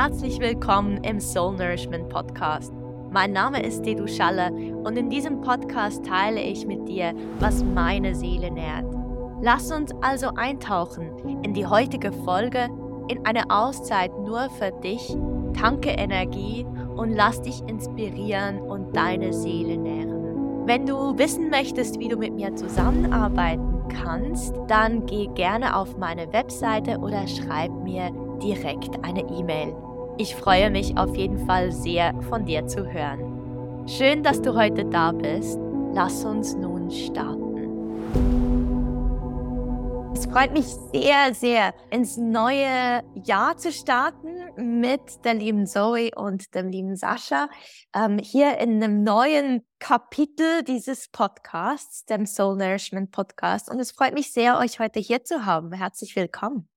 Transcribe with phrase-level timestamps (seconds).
[0.00, 2.72] herzlich willkommen im Soul Nourishment Podcast.
[3.10, 4.52] Mein Name ist Dedu Schalle
[4.84, 8.84] und in diesem Podcast teile ich mit dir, was meine Seele nährt.
[9.42, 12.68] Lass uns also eintauchen in die heutige Folge,
[13.08, 15.16] in eine Auszeit nur für dich,
[15.52, 20.64] tanke Energie und lass dich inspirieren und deine Seele nähren.
[20.64, 26.32] Wenn du wissen möchtest, wie du mit mir zusammenarbeiten kannst, dann geh gerne auf meine
[26.32, 29.74] Webseite oder schreib mir direkt eine E-Mail.
[30.20, 33.86] Ich freue mich auf jeden Fall sehr von dir zu hören.
[33.88, 35.60] Schön, dass du heute da bist.
[35.94, 37.48] Lass uns nun starten.
[40.12, 46.52] Es freut mich sehr, sehr, ins neue Jahr zu starten mit der lieben Zoe und
[46.56, 47.48] dem lieben Sascha.
[47.94, 53.70] Ähm, hier in einem neuen Kapitel dieses Podcasts, dem Soul Nourishment Podcast.
[53.70, 55.72] Und es freut mich sehr, euch heute hier zu haben.
[55.72, 56.68] Herzlich willkommen.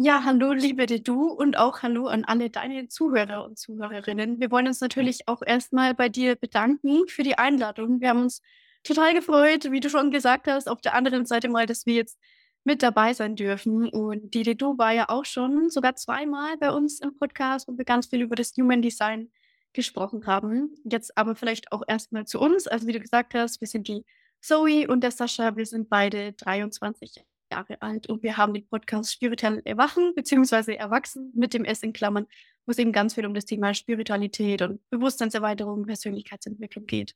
[0.00, 4.38] Ja, hallo, liebe du und auch hallo an alle deine Zuhörer und Zuhörerinnen.
[4.38, 8.00] Wir wollen uns natürlich auch erstmal bei dir bedanken für die Einladung.
[8.00, 8.40] Wir haben uns
[8.84, 12.16] total gefreut, wie du schon gesagt hast, auf der anderen Seite mal, dass wir jetzt
[12.62, 13.88] mit dabei sein dürfen.
[13.88, 17.84] Und die du war ja auch schon sogar zweimal bei uns im Podcast, wo wir
[17.84, 19.32] ganz viel über das Human Design
[19.72, 20.76] gesprochen haben.
[20.84, 22.68] Jetzt aber vielleicht auch erstmal zu uns.
[22.68, 24.04] Also wie du gesagt hast, wir sind die
[24.40, 25.56] Zoe und der Sascha.
[25.56, 30.74] Wir sind beide 23 Jahre alt und wir haben den Podcast Spirituell Erwachen bzw.
[30.74, 32.26] Erwachsen mit dem S in Klammern,
[32.66, 37.14] wo es eben ganz viel um das Thema Spiritualität und Bewusstseinserweiterung, Persönlichkeitsentwicklung geht.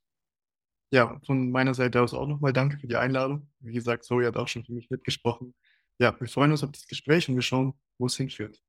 [0.90, 3.48] Ja, von meiner Seite aus auch nochmal danke für die Einladung.
[3.60, 5.54] Wie gesagt, Zoe hat auch schon für mich mitgesprochen.
[5.98, 8.60] Ja, wir freuen uns auf das Gespräch und wir schauen, wo es hinführt.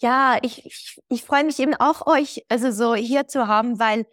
[0.00, 4.06] Ja, ich, ich, ich freue mich eben auch, euch also so hier zu haben, weil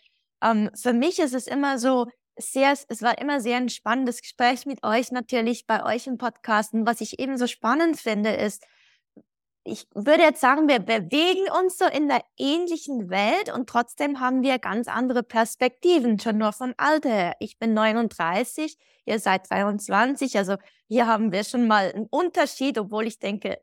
[0.44, 2.08] ähm, für mich ist es immer so,
[2.40, 6.74] sehr, es war immer sehr ein spannendes Gespräch mit euch natürlich bei euch im Podcast.
[6.74, 8.66] Und was ich eben so spannend finde, ist,
[9.66, 14.42] ich würde jetzt sagen, wir bewegen uns so in der ähnlichen Welt und trotzdem haben
[14.42, 17.36] wir ganz andere Perspektiven, schon nur von Alter her.
[17.40, 20.56] Ich bin 39, ihr seid 23, also
[20.88, 23.60] hier haben wir schon mal einen Unterschied, obwohl ich denke,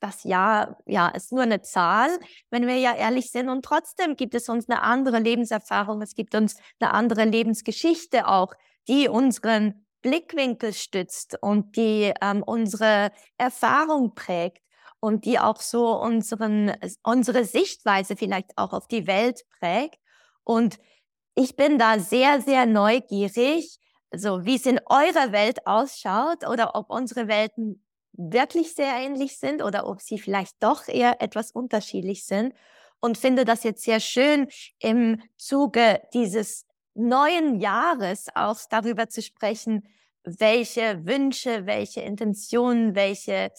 [0.00, 2.08] das Jahr, ja, ist nur eine Zahl,
[2.50, 3.48] wenn wir ja ehrlich sind.
[3.48, 8.54] Und trotzdem gibt es uns eine andere Lebenserfahrung, es gibt uns eine andere Lebensgeschichte auch,
[8.88, 14.62] die unseren Blickwinkel stützt und die ähm, unsere Erfahrung prägt
[14.98, 19.98] und die auch so unseren, unsere Sichtweise vielleicht auch auf die Welt prägt.
[20.44, 20.78] Und
[21.34, 23.78] ich bin da sehr, sehr neugierig,
[24.14, 27.82] so wie es in eurer Welt ausschaut oder ob unsere Welten
[28.20, 32.54] wirklich sehr ähnlich sind oder ob sie vielleicht doch eher etwas unterschiedlich sind.
[33.00, 34.48] Und finde das jetzt sehr schön
[34.78, 39.88] im Zuge dieses neuen Jahres auch darüber zu sprechen,
[40.22, 43.50] welche Wünsche, welche Intentionen, welche,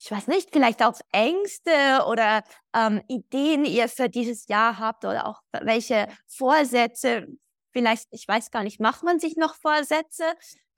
[0.00, 2.42] ich weiß nicht, vielleicht auch Ängste oder
[2.74, 7.28] ähm, Ideen ihr für dieses Jahr habt oder auch welche Vorsätze,
[7.72, 10.24] vielleicht, ich weiß gar nicht, macht man sich noch Vorsätze?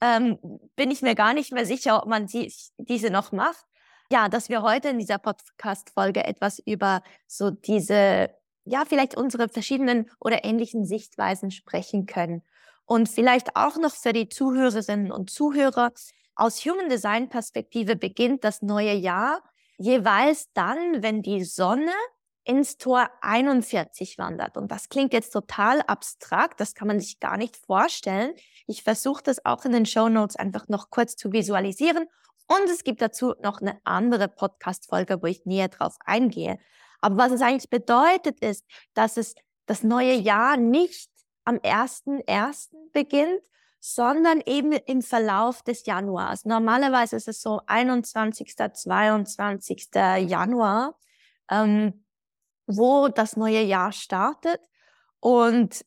[0.05, 0.37] Ähm,
[0.75, 3.65] bin ich mir gar nicht mehr sicher, ob man die, diese noch macht.
[4.11, 8.29] Ja, dass wir heute in dieser Podcast-Folge etwas über so diese,
[8.63, 12.43] ja, vielleicht unsere verschiedenen oder ähnlichen Sichtweisen sprechen können.
[12.85, 15.91] Und vielleicht auch noch für die Zuhörerinnen und Zuhörer,
[16.35, 19.41] aus Human Design Perspektive beginnt das neue Jahr
[19.77, 21.91] jeweils dann, wenn die Sonne
[22.45, 24.55] ins Tor 41 wandert.
[24.55, 28.33] Und das klingt jetzt total abstrakt, das kann man sich gar nicht vorstellen.
[28.67, 32.07] Ich versuche das auch in den Show Notes einfach noch kurz zu visualisieren.
[32.47, 36.59] Und es gibt dazu noch eine andere Podcast-Folge, wo ich näher drauf eingehe.
[37.01, 38.63] Aber was es eigentlich bedeutet, ist,
[38.93, 39.35] dass es
[39.65, 41.09] das neue Jahr nicht
[41.43, 42.69] am 1.1.
[42.93, 43.41] beginnt,
[43.79, 46.45] sondern eben im Verlauf des Januars.
[46.45, 49.89] Normalerweise ist es so 21., 22.
[49.93, 50.95] Januar.
[51.49, 52.04] Ähm,
[52.67, 54.59] wo das neue Jahr startet.
[55.19, 55.85] Und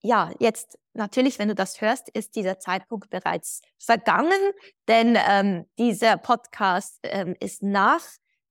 [0.00, 4.52] ja, jetzt natürlich, wenn du das hörst, ist dieser Zeitpunkt bereits vergangen,
[4.88, 8.02] denn ähm, dieser Podcast ähm, ist nach,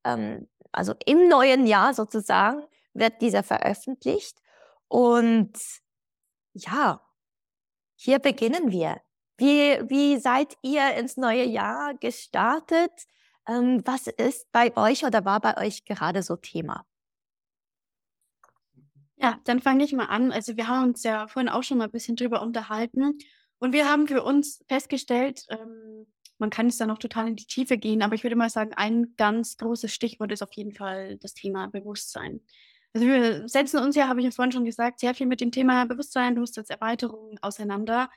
[0.04, 2.64] ähm, also im neuen Jahr sozusagen,
[2.94, 4.38] wird dieser veröffentlicht.
[4.88, 5.54] Und
[6.54, 7.02] ja,
[7.96, 9.02] hier beginnen wir.
[9.38, 12.92] Wie, wie seid ihr ins neue Jahr gestartet?
[13.48, 16.86] Ähm, was ist bei euch oder war bei euch gerade so Thema?
[19.18, 20.32] Ja, dann fange ich mal an.
[20.32, 23.18] Also wir haben uns ja vorhin auch schon mal ein bisschen drüber unterhalten
[23.60, 26.06] und wir haben für uns festgestellt, ähm,
[26.38, 28.74] man kann es da noch total in die Tiefe gehen, aber ich würde mal sagen,
[28.76, 32.42] ein ganz großes Stichwort ist auf jeden Fall das Thema Bewusstsein.
[32.94, 35.52] Also wir setzen uns ja, habe ich ja vorhin schon gesagt, sehr viel mit dem
[35.52, 38.10] Thema Bewusstsein, Bewusstseinserweiterung auseinander.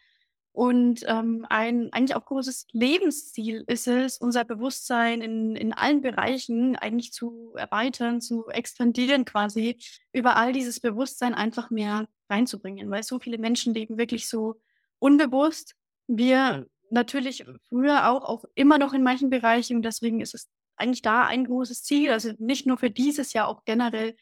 [0.52, 6.74] Und ähm, ein eigentlich auch großes Lebensziel ist es, unser Bewusstsein in, in allen Bereichen
[6.74, 9.78] eigentlich zu erweitern, zu expandieren quasi,
[10.12, 14.60] überall dieses Bewusstsein einfach mehr reinzubringen, weil so viele Menschen leben wirklich so
[14.98, 15.76] unbewusst.
[16.08, 19.82] Wir natürlich früher auch, auch immer noch in manchen Bereichen.
[19.82, 23.64] Deswegen ist es eigentlich da ein großes Ziel, also nicht nur für dieses Jahr, auch
[23.64, 24.16] generell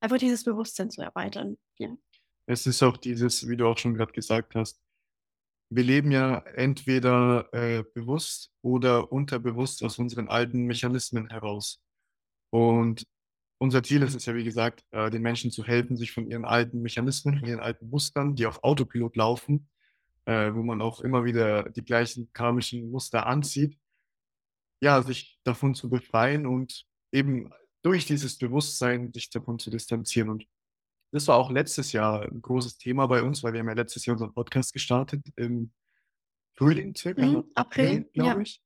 [0.00, 1.56] einfach dieses Bewusstsein zu erweitern.
[1.78, 1.88] Ja.
[2.46, 4.80] Es ist auch dieses, wie du auch schon gerade gesagt hast,
[5.74, 11.80] wir leben ja entweder äh, bewusst oder unterbewusst aus unseren alten Mechanismen heraus.
[12.50, 13.06] Und
[13.58, 16.44] unser Ziel ist es ja, wie gesagt, äh, den Menschen zu helfen, sich von ihren
[16.44, 19.68] alten Mechanismen, von ihren alten Mustern, die auf Autopilot laufen,
[20.26, 23.78] äh, wo man auch immer wieder die gleichen karmischen Muster anzieht,
[24.82, 27.50] ja, sich davon zu befreien und eben
[27.82, 30.28] durch dieses Bewusstsein sich davon zu distanzieren.
[30.28, 30.46] Und
[31.12, 34.06] das war auch letztes Jahr ein großes Thema bei uns, weil wir haben ja letztes
[34.06, 35.70] Jahr unseren Podcast gestartet im
[36.54, 38.40] Frühling circa, Mhm, April, glaube ja.
[38.40, 38.62] ich.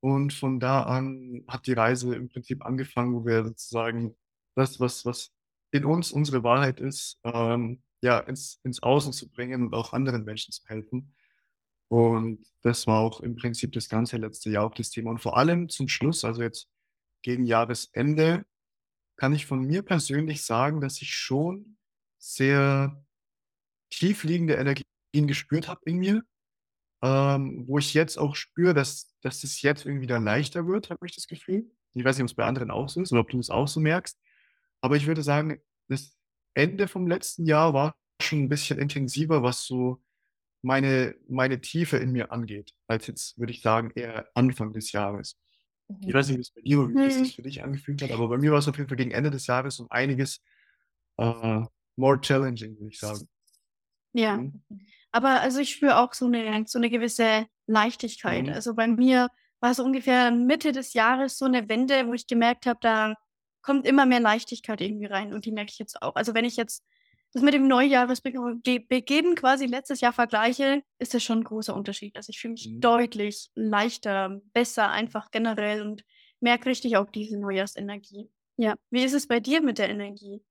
[0.00, 4.16] Und von da an hat die Reise im Prinzip angefangen, wo wir sozusagen
[4.54, 5.32] das, was, was
[5.70, 10.24] in uns unsere Wahrheit ist, ähm, ja, ins, ins Außen zu bringen und auch anderen
[10.24, 11.14] Menschen zu helfen.
[11.88, 15.10] Und das war auch im Prinzip das ganze letzte Jahr auch das Thema.
[15.10, 16.68] Und vor allem zum Schluss, also jetzt
[17.22, 18.44] gegen Jahresende,
[19.16, 21.76] kann ich von mir persönlich sagen, dass ich schon
[22.18, 23.04] sehr
[23.90, 24.86] tiefliegende Energien
[25.26, 26.22] gespürt habe in mir,
[27.02, 31.06] ähm, wo ich jetzt auch spüre, dass, dass es jetzt irgendwie wieder leichter wird, habe
[31.06, 31.70] ich das Gefühl.
[31.94, 33.68] Ich weiß nicht, ob es bei anderen auch so ist oder ob du es auch
[33.68, 34.18] so merkst.
[34.80, 36.16] Aber ich würde sagen, das
[36.54, 40.02] Ende vom letzten Jahr war schon ein bisschen intensiver, was so
[40.62, 45.38] meine, meine Tiefe in mir angeht, als jetzt, würde ich sagen, eher Anfang des Jahres.
[46.00, 46.14] Ich Mhm.
[46.14, 48.38] weiß nicht, wie es bei dir wie es sich für dich angefühlt hat, aber bei
[48.38, 50.40] mir war es auf jeden Fall gegen Ende des Jahres um einiges
[51.18, 51.62] äh,
[51.96, 53.28] more challenging, würde ich sagen.
[54.12, 54.36] Ja.
[54.38, 54.62] Mhm.
[55.12, 58.46] Aber also ich spüre auch so eine, so eine gewisse Leichtigkeit.
[58.46, 58.52] Mhm.
[58.52, 59.28] Also bei mir
[59.60, 63.14] war so ungefähr Mitte des Jahres so eine Wende, wo ich gemerkt habe, da
[63.62, 66.14] kommt immer mehr Leichtigkeit irgendwie rein und die merke ich jetzt auch.
[66.16, 66.84] Also wenn ich jetzt
[67.36, 72.16] das mit dem Neujahresbeginn quasi letztes Jahr vergleiche, ist das schon ein großer Unterschied.
[72.16, 72.80] Also ich fühle mich Mhm.
[72.80, 76.04] deutlich leichter, besser einfach generell und
[76.40, 78.30] merke richtig auch diese Neujahrsenergie.
[78.56, 78.74] Ja.
[78.90, 80.42] Wie ist es bei dir mit der Energie?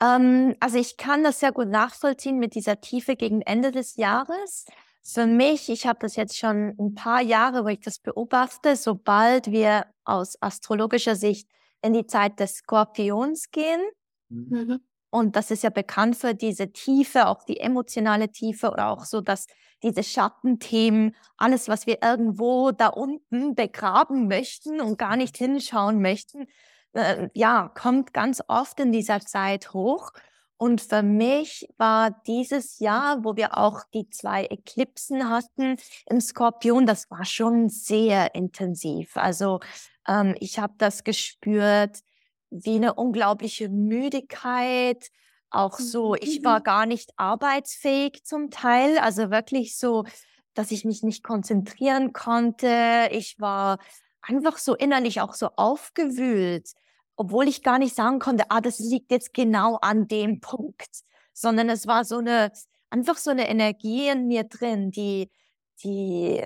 [0.00, 4.66] Ähm, also ich kann das sehr gut nachvollziehen mit dieser Tiefe gegen Ende des Jahres.
[5.02, 9.50] Für mich, ich habe das jetzt schon ein paar Jahre, wo ich das beobachte, sobald
[9.50, 11.48] wir aus astrologischer Sicht
[11.82, 13.80] in die Zeit des Skorpions gehen,
[14.30, 14.80] Mhm.
[15.14, 19.20] Und das ist ja bekannt für diese Tiefe, auch die emotionale Tiefe oder auch so,
[19.20, 19.46] dass
[19.84, 26.48] diese Schattenthemen, alles, was wir irgendwo da unten begraben möchten und gar nicht hinschauen möchten,
[26.94, 30.10] äh, ja, kommt ganz oft in dieser Zeit hoch.
[30.56, 35.76] Und für mich war dieses Jahr, wo wir auch die zwei Eklipsen hatten
[36.06, 39.16] im Skorpion, das war schon sehr intensiv.
[39.16, 39.60] Also
[40.08, 42.00] ähm, ich habe das gespürt,
[42.54, 45.10] wie eine unglaubliche Müdigkeit.
[45.50, 46.64] Auch so, ich war Mhm.
[46.64, 48.98] gar nicht arbeitsfähig zum Teil.
[48.98, 50.04] Also wirklich so,
[50.54, 53.08] dass ich mich nicht konzentrieren konnte.
[53.12, 53.78] Ich war
[54.22, 56.70] einfach so innerlich auch so aufgewühlt,
[57.16, 60.88] obwohl ich gar nicht sagen konnte, ah, das liegt jetzt genau an dem Punkt,
[61.32, 62.52] sondern es war so eine,
[62.90, 65.30] einfach so eine Energie in mir drin, die,
[65.84, 66.44] die,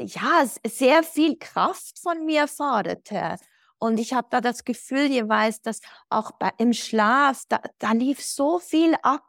[0.00, 3.36] ja, sehr viel Kraft von mir forderte.
[3.78, 8.22] Und ich habe da das Gefühl jeweils, dass auch bei, im Schlaf, da, da lief
[8.24, 9.24] so viel ab,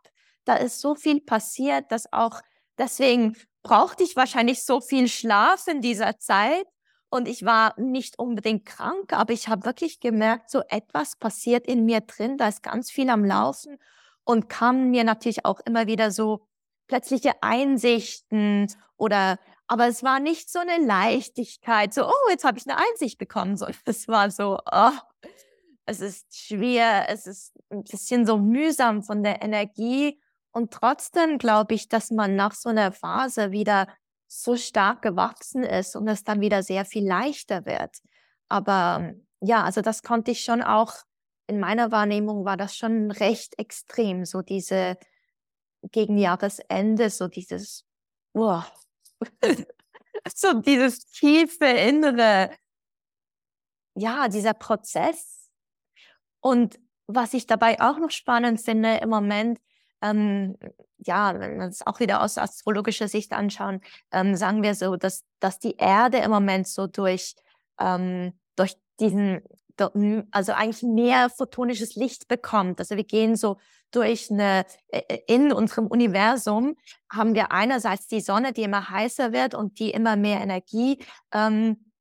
[0.45, 2.41] da ist so viel passiert, dass auch
[2.77, 6.65] deswegen brauchte ich wahrscheinlich so viel Schlaf in dieser Zeit.
[7.11, 11.85] Und ich war nicht unbedingt krank, aber ich habe wirklich gemerkt, so etwas passiert in
[11.85, 13.79] mir drin, da ist ganz viel am Laufen
[14.23, 16.47] und kamen mir natürlich auch immer wieder so
[16.87, 19.39] plötzliche Einsichten oder
[19.69, 23.55] aber es war nicht so eine Leichtigkeit, so, oh, jetzt habe ich eine Einsicht bekommen,
[23.55, 24.91] sondern es war so, oh,
[25.85, 30.19] es ist schwer, es ist ein bisschen so mühsam von der Energie.
[30.51, 33.87] Und trotzdem glaube ich, dass man nach so einer Phase wieder
[34.27, 37.99] so stark gewachsen ist und es dann wieder sehr viel leichter wird.
[38.47, 40.93] Aber ja, also das konnte ich schon auch,
[41.45, 44.97] in meiner Wahrnehmung war das schon recht extrem, so diese
[45.91, 47.85] gegen Jahresende, so dieses,
[48.33, 48.63] wow,
[50.35, 52.51] so dieses tiefe innere,
[53.95, 55.49] ja, dieser Prozess.
[56.41, 59.59] Und was ich dabei auch noch spannend finde im Moment,
[60.01, 60.57] ähm,
[60.97, 65.23] ja, wenn wir es auch wieder aus astrologischer Sicht anschauen, ähm, sagen wir so, dass,
[65.39, 67.35] dass die Erde im Moment so durch,
[67.79, 69.41] ähm, durch diesen
[70.31, 72.79] also eigentlich mehr photonisches Licht bekommt.
[72.79, 73.57] Also wir gehen so
[73.91, 76.75] durch eine, äh, äh, in unserem Universum
[77.11, 80.99] haben wir einerseits die Sonne, die immer heißer wird und die immer mehr Energie
[81.33, 81.91] ähm,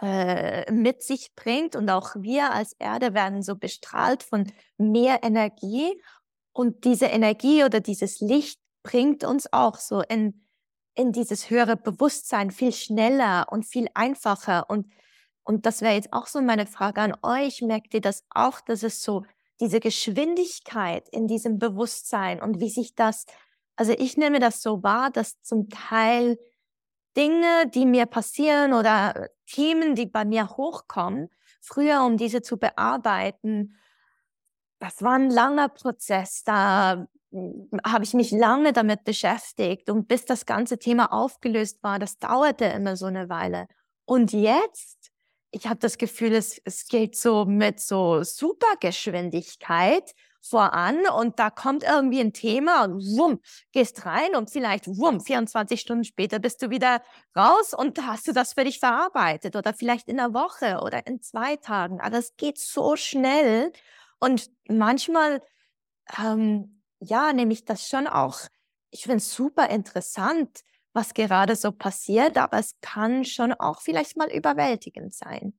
[0.00, 1.76] äh, mit sich bringt.
[1.76, 6.00] Und auch wir als Erde werden so bestrahlt von mehr Energie.
[6.52, 10.46] Und diese Energie oder dieses Licht bringt uns auch so in,
[10.94, 14.70] in dieses höhere Bewusstsein viel schneller und viel einfacher.
[14.70, 14.86] Und,
[15.44, 17.62] und das wäre jetzt auch so meine Frage an euch.
[17.62, 19.24] Merkt ihr das auch, dass es so
[19.60, 23.26] diese Geschwindigkeit in diesem Bewusstsein und wie sich das,
[23.76, 26.38] also ich nehme das so wahr, dass zum Teil
[27.16, 31.28] Dinge, die mir passieren oder Themen, die bei mir hochkommen,
[31.60, 33.76] früher, um diese zu bearbeiten,
[34.80, 36.42] das war ein langer Prozess.
[36.44, 41.98] Da hm, habe ich mich lange damit beschäftigt und bis das ganze Thema aufgelöst war,
[41.98, 43.68] das dauerte immer so eine Weile.
[44.04, 45.13] Und jetzt,
[45.54, 51.84] ich habe das Gefühl, es, es geht so mit so Supergeschwindigkeit voran und da kommt
[51.84, 56.70] irgendwie ein Thema und wumm, gehst rein und vielleicht wumm, 24 Stunden später bist du
[56.70, 57.02] wieder
[57.36, 61.22] raus und hast du das für dich verarbeitet oder vielleicht in einer Woche oder in
[61.22, 62.00] zwei Tagen.
[62.00, 63.72] Aber es geht so schnell
[64.18, 65.40] und manchmal,
[66.18, 68.40] ähm, ja, nehme ich das schon auch,
[68.90, 74.16] ich finde es super interessant, was gerade so passiert, aber es kann schon auch vielleicht
[74.16, 75.52] mal überwältigend sein.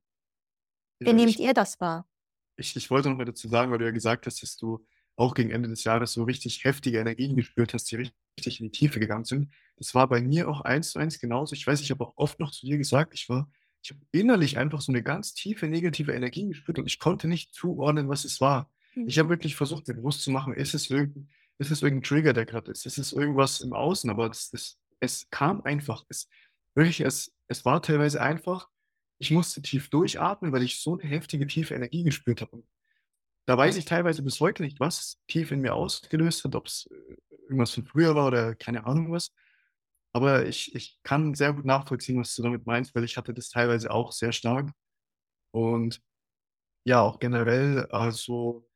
[0.98, 2.08] Wie ja, nehmt ich, ihr das wahr?
[2.56, 5.34] Ich, ich wollte noch mal dazu sagen, weil du ja gesagt hast, dass du auch
[5.34, 8.98] gegen Ende des Jahres so richtig heftige Energien gespürt hast, die richtig in die Tiefe
[8.98, 9.52] gegangen sind.
[9.76, 11.54] Das war bei mir auch eins zu eins genauso.
[11.54, 13.50] Ich weiß, ich habe auch oft noch zu dir gesagt, ich war,
[13.82, 17.54] ich habe innerlich einfach so eine ganz tiefe negative Energie gespürt und ich konnte nicht
[17.54, 18.70] zuordnen, was es war.
[18.94, 19.08] Mhm.
[19.08, 21.28] Ich habe wirklich versucht, mir bewusst zu machen, ist es irgendein,
[21.58, 22.84] ist es irgendein Trigger, der gerade ist?
[22.84, 24.10] Ist es irgendwas im Außen?
[24.10, 26.04] Aber das, das, es kam einfach.
[26.08, 26.28] Es,
[26.74, 28.68] wirklich, es, es war teilweise einfach
[29.18, 32.62] ich musste tief durchatmen, weil ich so eine heftige, tiefe Energie gespürt habe.
[33.46, 36.88] Da weiß ich teilweise bis heute nicht, was tief in mir ausgelöst hat, ob es
[36.90, 39.32] äh, irgendwas von früher war oder keine Ahnung was.
[40.12, 43.50] Aber ich, ich kann sehr gut nachvollziehen, was du damit meinst, weil ich hatte das
[43.50, 44.72] teilweise auch sehr stark.
[45.52, 46.02] Und
[46.84, 48.68] ja, auch generell, also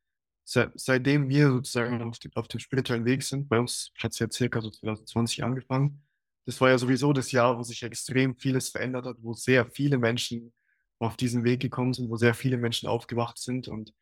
[0.45, 4.19] seit, seitdem wir sozusagen auf, die, auf dem spirituellen Weg sind, bei uns hat es
[4.19, 6.03] ja circa so 2020 angefangen,
[6.45, 9.97] das war ja sowieso das Jahr, wo sich extrem vieles verändert hat, wo sehr viele
[9.97, 10.53] Menschen
[10.99, 13.93] auf diesen Weg gekommen sind, wo sehr viele Menschen aufgewacht sind und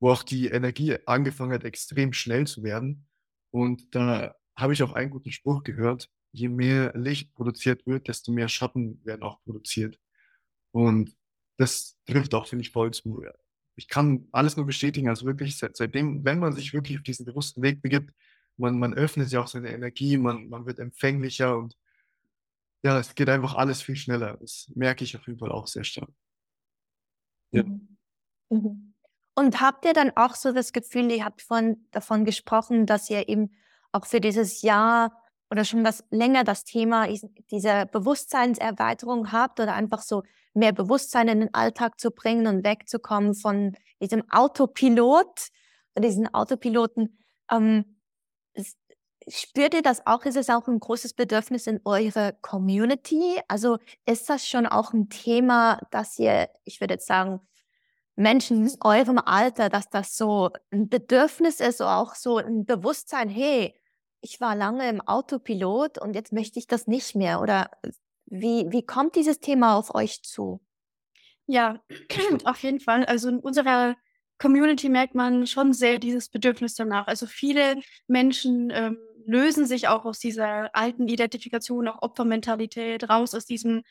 [0.00, 3.06] wo auch die Energie angefangen hat, extrem schnell zu werden.
[3.50, 8.32] Und da habe ich auch einen guten Spruch gehört, je mehr Licht produziert wird, desto
[8.32, 9.98] mehr Schatten werden auch produziert.
[10.72, 11.16] Und
[11.56, 13.24] das trifft auch, finde ich, voll zu.
[13.76, 17.24] Ich kann alles nur bestätigen, also wirklich seit, seitdem, wenn man sich wirklich auf diesen
[17.24, 18.12] bewussten Weg begibt,
[18.56, 21.76] man, man öffnet sich auch seine Energie, man, man wird empfänglicher und
[22.82, 24.36] ja, es geht einfach alles viel schneller.
[24.40, 26.10] Das merke ich auf jeden Fall auch sehr stark.
[27.50, 27.64] Ja.
[27.64, 27.96] Mhm.
[28.50, 28.94] Mhm.
[29.34, 33.28] Und habt ihr dann auch so das Gefühl, ihr habt von, davon gesprochen, dass ihr
[33.28, 33.52] eben
[33.92, 37.08] auch für dieses Jahr oder schon was länger das Thema
[37.50, 40.22] dieser Bewusstseinserweiterung habt oder einfach so
[40.54, 45.48] mehr Bewusstsein in den Alltag zu bringen und wegzukommen von diesem Autopilot
[45.94, 47.18] oder diesen Autopiloten.
[47.50, 47.97] Ähm,
[49.28, 50.24] Spürt ihr das auch?
[50.24, 53.40] Ist es auch ein großes Bedürfnis in eurer Community?
[53.48, 57.40] Also ist das schon auch ein Thema, dass ihr, ich würde jetzt sagen,
[58.16, 63.74] Menschen in eurem Alter, dass das so ein Bedürfnis ist, auch so ein Bewusstsein, hey,
[64.20, 67.40] ich war lange im Autopilot und jetzt möchte ich das nicht mehr.
[67.40, 67.70] Oder
[68.26, 70.60] wie, wie kommt dieses Thema auf euch zu?
[71.46, 71.80] Ja,
[72.44, 73.04] auf jeden Fall.
[73.04, 73.96] Also in unserer
[74.38, 77.06] Community merkt man schon sehr dieses Bedürfnis danach.
[77.06, 83.44] Also viele Menschen ähm, lösen sich auch aus dieser alten Identifikation, auch Opfermentalität, raus aus
[83.44, 83.82] diesem,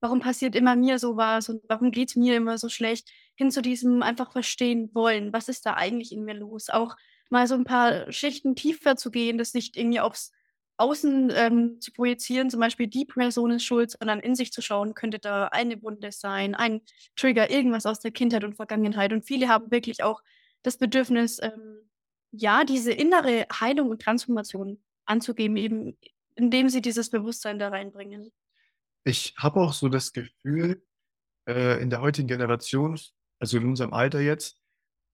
[0.00, 3.62] warum passiert immer mir sowas und warum geht es mir immer so schlecht, hin zu
[3.62, 6.68] diesem einfach verstehen wollen, was ist da eigentlich in mir los.
[6.68, 6.94] Auch
[7.30, 10.30] mal so ein paar Schichten tiefer zu gehen, das nicht irgendwie aufs
[10.76, 14.92] Außen ähm, zu projizieren, zum Beispiel die Person ist schuld, sondern in sich zu schauen,
[14.92, 16.82] könnte da eine Wunde sein, ein
[17.16, 19.14] Trigger, irgendwas aus der Kindheit und Vergangenheit.
[19.14, 20.20] Und viele haben wirklich auch
[20.62, 21.78] das Bedürfnis, ähm,
[22.32, 25.98] ja, diese innere Heilung und Transformation anzugeben, eben
[26.34, 28.32] indem sie dieses Bewusstsein da reinbringen.
[29.04, 30.82] Ich habe auch so das Gefühl,
[31.46, 32.98] äh, in der heutigen Generation,
[33.38, 34.58] also in unserem Alter jetzt,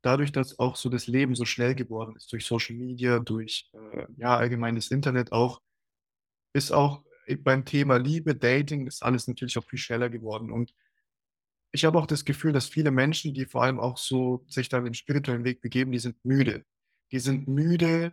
[0.02, 4.06] dadurch, dass auch so das Leben so schnell geworden ist, durch Social Media, durch äh,
[4.16, 5.60] ja, allgemeines Internet auch,
[6.52, 7.02] ist auch
[7.40, 10.50] beim Thema Liebe, Dating, ist alles natürlich auch viel schneller geworden.
[10.50, 10.72] Und
[11.72, 14.84] ich habe auch das Gefühl, dass viele Menschen, die vor allem auch so sich dann
[14.84, 16.64] den spirituellen Weg begeben, die sind müde
[17.12, 18.12] die sind müde,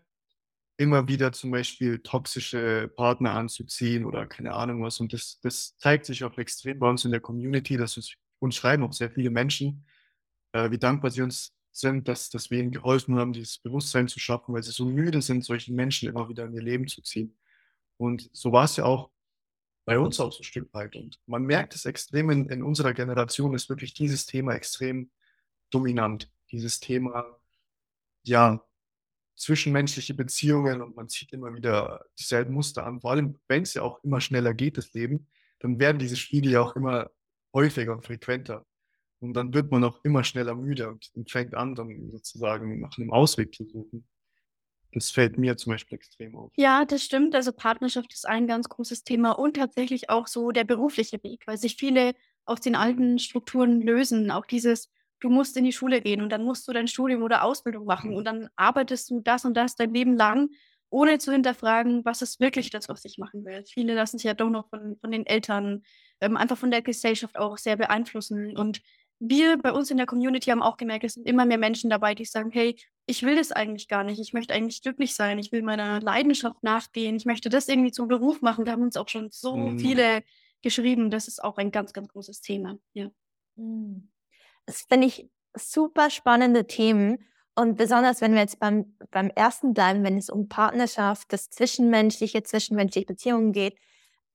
[0.77, 4.99] immer wieder zum Beispiel toxische Partner anzuziehen oder keine Ahnung was.
[4.99, 8.55] Und das, das zeigt sich auch extrem bei uns in der Community, dass uns, uns
[8.55, 9.85] schreiben auch sehr viele Menschen,
[10.51, 14.19] äh, wie dankbar sie uns sind, dass, dass wir ihnen geholfen haben, dieses Bewusstsein zu
[14.19, 17.37] schaffen, weil sie so müde sind, solche Menschen immer wieder in ihr Leben zu ziehen.
[17.97, 19.09] Und so war es ja auch
[19.85, 20.95] bei uns auch so ein Stück weit.
[20.95, 25.11] Und man merkt es extrem in, in unserer Generation, ist wirklich dieses Thema extrem
[25.69, 26.31] dominant.
[26.51, 27.25] Dieses Thema,
[28.23, 28.63] ja,
[29.35, 33.01] zwischenmenschliche Beziehungen und man zieht immer wieder dieselben Muster an.
[33.01, 35.27] Vor allem, wenn es ja auch immer schneller geht, das Leben,
[35.59, 37.09] dann werden diese Spiegel ja auch immer
[37.53, 38.65] häufiger und frequenter.
[39.19, 42.97] Und dann wird man auch immer schneller müde und, und fängt an, dann sozusagen nach
[42.97, 44.07] einem Ausweg zu suchen.
[44.91, 46.51] Das fällt mir zum Beispiel extrem auf.
[46.55, 47.35] Ja, das stimmt.
[47.35, 51.57] Also Partnerschaft ist ein ganz großes Thema und tatsächlich auch so der berufliche Weg, weil
[51.57, 52.13] sich viele
[52.45, 54.31] aus den alten Strukturen lösen.
[54.31, 54.89] Auch dieses,
[55.25, 58.11] du musst in die Schule gehen und dann musst du dein Studium oder Ausbildung machen
[58.11, 58.17] mhm.
[58.17, 60.51] und dann arbeitest du das und das dein Leben lang,
[60.91, 63.63] ohne zu hinterfragen, was ist wirklich das, was ich machen will.
[63.65, 65.81] Viele lassen sich ja doch noch von, von den Eltern,
[66.21, 68.81] ähm, einfach von der Gesellschaft auch sehr beeinflussen und
[69.19, 72.13] wir bei uns in der Community haben auch gemerkt, es sind immer mehr Menschen dabei,
[72.13, 72.75] die sagen, hey,
[73.07, 74.19] ich will das eigentlich gar nicht.
[74.19, 75.39] Ich möchte eigentlich glücklich sein.
[75.39, 77.15] Ich will meiner Leidenschaft nachgehen.
[77.15, 78.65] Ich möchte das irgendwie zum Beruf machen.
[78.65, 79.79] Da haben uns auch schon so mm.
[79.79, 80.21] viele
[80.61, 81.11] geschrieben.
[81.11, 82.77] Das ist auch ein ganz, ganz großes Thema.
[82.93, 83.09] Ja.
[83.55, 84.09] Mm.
[84.65, 87.25] Das finde ich super spannende Themen.
[87.55, 92.43] Und besonders, wenn wir jetzt beim, beim ersten bleiben, wenn es um Partnerschaft, das Zwischenmenschliche,
[92.43, 93.77] zwischenmenschliche Beziehungen geht,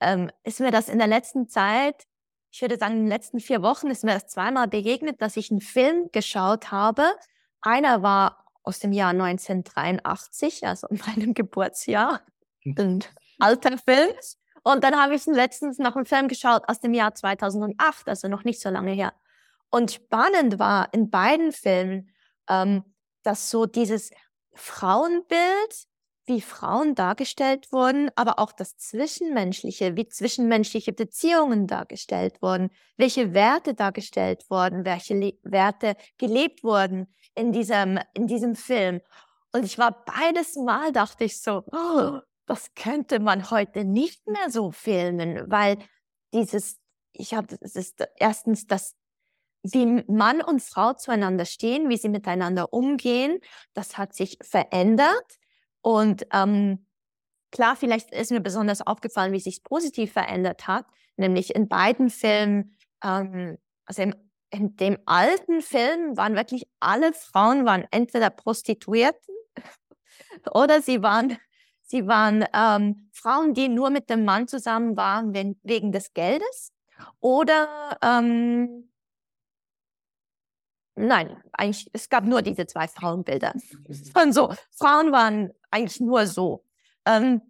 [0.01, 2.07] ähm, ist mir das in der letzten Zeit
[2.51, 5.51] ich würde sagen, in den letzten vier Wochen ist mir das zweimal begegnet, dass ich
[5.51, 7.05] einen Film geschaut habe.
[7.61, 12.23] Einer war aus dem Jahr 1983, also in meinem Geburtsjahr.
[12.63, 12.75] Hm.
[12.77, 13.05] Ein
[13.39, 14.11] alter Film.
[14.63, 18.45] Und dann habe ich letztens noch einen Film geschaut aus dem Jahr 2008, also noch
[18.45, 19.15] nicht so lange her.
[19.71, 22.11] Und spannend war in beiden Filmen,
[22.49, 22.85] ähm,
[23.23, 24.11] dass so dieses
[24.55, 25.87] Frauenbild
[26.27, 33.75] wie Frauen dargestellt wurden, aber auch das Zwischenmenschliche, wie zwischenmenschliche Beziehungen dargestellt wurden, welche Werte
[33.75, 39.01] dargestellt wurden, welche Le Werte gelebt wurden in diesem, in diesem Film.
[39.53, 44.51] Und ich war beides Mal, dachte ich so, oh, das könnte man heute nicht mehr
[44.51, 45.79] so filmen, weil
[46.33, 46.79] dieses,
[47.13, 48.95] ich habe, es ist erstens das
[49.63, 53.41] wie Mann und Frau zueinander stehen, wie sie miteinander umgehen,
[53.75, 55.39] das hat sich verändert.
[55.83, 56.87] Und ähm,
[57.51, 62.77] klar, vielleicht ist mir besonders aufgefallen, wie sich positiv verändert hat, nämlich in beiden Filmen,
[63.05, 64.15] ähm, also im,
[64.51, 69.35] in dem alten Film waren wirklich alle Frauen waren entweder Prostituierten
[70.53, 71.37] oder sie waren
[71.83, 76.73] sie waren ähm, Frauen, die nur mit dem Mann zusammen waren wenn, wegen des Geldes
[77.21, 78.90] oder ähm,
[81.07, 83.55] Nein, eigentlich, es gab nur diese zwei Frauenbilder.
[84.15, 86.65] Und so, Frauen waren eigentlich nur so.
[87.05, 87.43] Ähm,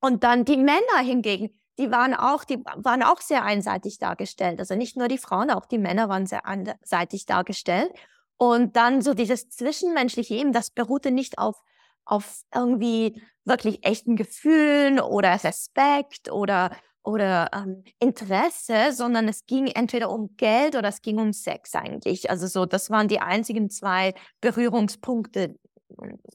[0.00, 4.58] und dann die Männer hingegen, die waren auch, die waren auch sehr einseitig dargestellt.
[4.60, 7.90] Also nicht nur die Frauen, auch die Männer waren sehr einseitig dargestellt.
[8.36, 11.62] Und dann so dieses zwischenmenschliche eben, das beruhte nicht auf,
[12.04, 16.70] auf irgendwie wirklich echten Gefühlen oder Respekt oder
[17.02, 22.30] oder ähm, Interesse, sondern es ging entweder um Geld oder es ging um Sex eigentlich.
[22.30, 25.56] Also so, das waren die einzigen zwei Berührungspunkte,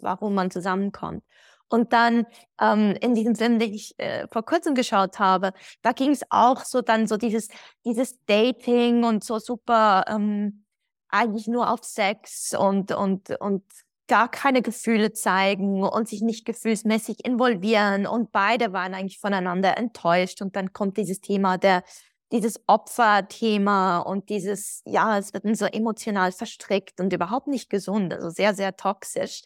[0.01, 1.23] warum man zusammenkommt.
[1.67, 2.25] Und dann
[2.62, 5.51] ähm, in diesem Film, den ich äh, vor kurzem geschaut habe,
[5.82, 7.49] da ging es auch so dann so dieses,
[7.84, 10.65] dieses Dating und so super ähm,
[11.10, 13.63] eigentlich nur auf Sex und, und, und
[14.08, 18.08] gar keine Gefühle zeigen und sich nicht gefühlsmäßig involvieren.
[18.08, 20.41] Und beide waren eigentlich voneinander enttäuscht.
[20.41, 21.84] Und dann kommt dieses Thema der
[22.32, 28.30] dieses Opferthema und dieses ja es wird so emotional verstrickt und überhaupt nicht gesund also
[28.30, 29.44] sehr sehr toxisch.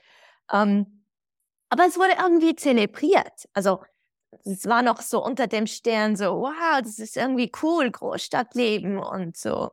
[0.52, 1.04] Ähm,
[1.70, 3.48] aber es wurde irgendwie zelebriert.
[3.54, 3.84] Also
[4.46, 9.38] es war noch so unter dem Stern so wow das ist irgendwie cool Großstadtleben und
[9.38, 9.72] so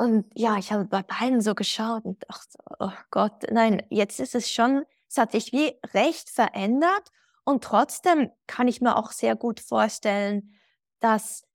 [0.00, 4.34] und ja, ich habe bei beiden so geschaut und dachte, oh Gott, nein, jetzt ist
[4.34, 7.10] es schon, es hat sich wie recht verändert.
[7.44, 10.54] Und trotzdem kann ich mir auch sehr gut vorstellen,
[11.00, 11.46] dass,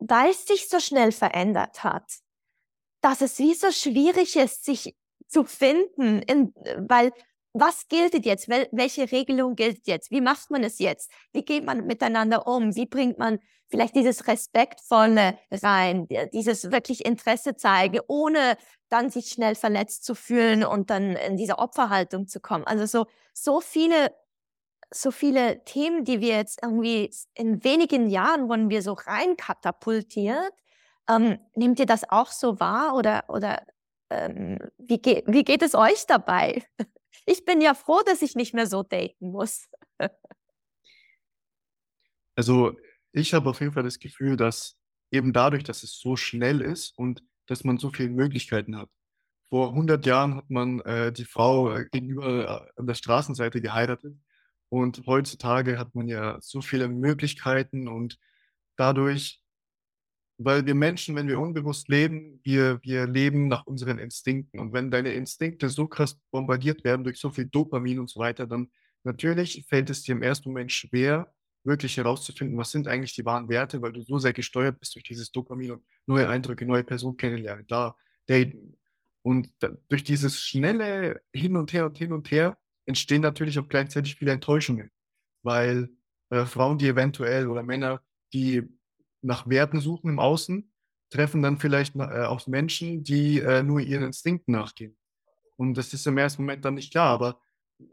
[0.00, 2.12] weil es sich so schnell verändert hat,
[3.02, 4.96] dass es wie so schwierig ist, sich
[5.28, 7.12] zu finden, in, weil
[7.52, 8.48] was gilt jetzt?
[8.48, 10.10] Wel welche Regelung gilt jetzt?
[10.10, 11.10] Wie macht man es jetzt?
[11.32, 12.76] Wie geht man miteinander um?
[12.76, 18.56] Wie bringt man vielleicht dieses Respektvolle rein, dieses wirklich Interesse zeigen, ohne
[18.88, 22.64] dann sich schnell verletzt zu fühlen und dann in diese Opferhaltung zu kommen?
[22.64, 24.14] Also so, so viele,
[24.92, 30.52] so viele Themen, die wir jetzt irgendwie in wenigen Jahren wurden wir so rein katapultiert.
[31.08, 33.62] Ähm, nehmt ihr das auch so wahr oder, oder
[34.10, 36.62] ähm, wie, ge wie geht es euch dabei?
[37.26, 39.68] Ich bin ja froh, dass ich nicht mehr so daten muss.
[42.36, 42.74] Also
[43.12, 44.78] ich habe auf jeden Fall das Gefühl, dass
[45.10, 48.88] eben dadurch, dass es so schnell ist und dass man so viele Möglichkeiten hat,
[49.50, 54.16] vor 100 Jahren hat man äh, die Frau äh, gegenüber äh, an der Straßenseite geheiratet.
[54.68, 58.18] Und heutzutage hat man ja so viele Möglichkeiten und
[58.76, 59.42] dadurch,
[60.42, 64.58] weil wir Menschen, wenn wir unbewusst leben, wir, wir leben nach unseren Instinkten.
[64.58, 68.46] Und wenn deine Instinkte so krass bombardiert werden durch so viel Dopamin und so weiter,
[68.46, 68.70] dann
[69.04, 71.30] natürlich fällt es dir im ersten Moment schwer,
[71.62, 75.04] wirklich herauszufinden, was sind eigentlich die wahren Werte, weil du so sehr gesteuert bist durch
[75.04, 77.94] dieses Dopamin und neue Eindrücke, neue Personen kennenlernen, da
[78.26, 78.78] daten.
[79.20, 83.68] Und da, durch dieses schnelle Hin und Her und Hin und Her entstehen natürlich auch
[83.68, 84.90] gleichzeitig viele Enttäuschungen,
[85.42, 85.90] weil
[86.30, 88.00] äh, Frauen, die eventuell oder Männer,
[88.32, 88.62] die
[89.22, 90.72] nach Werten suchen im Außen,
[91.10, 94.96] treffen dann vielleicht äh, auf Menschen, die äh, nur ihren Instinkten nachgehen.
[95.56, 97.40] Und das ist im ersten Moment dann nicht klar, aber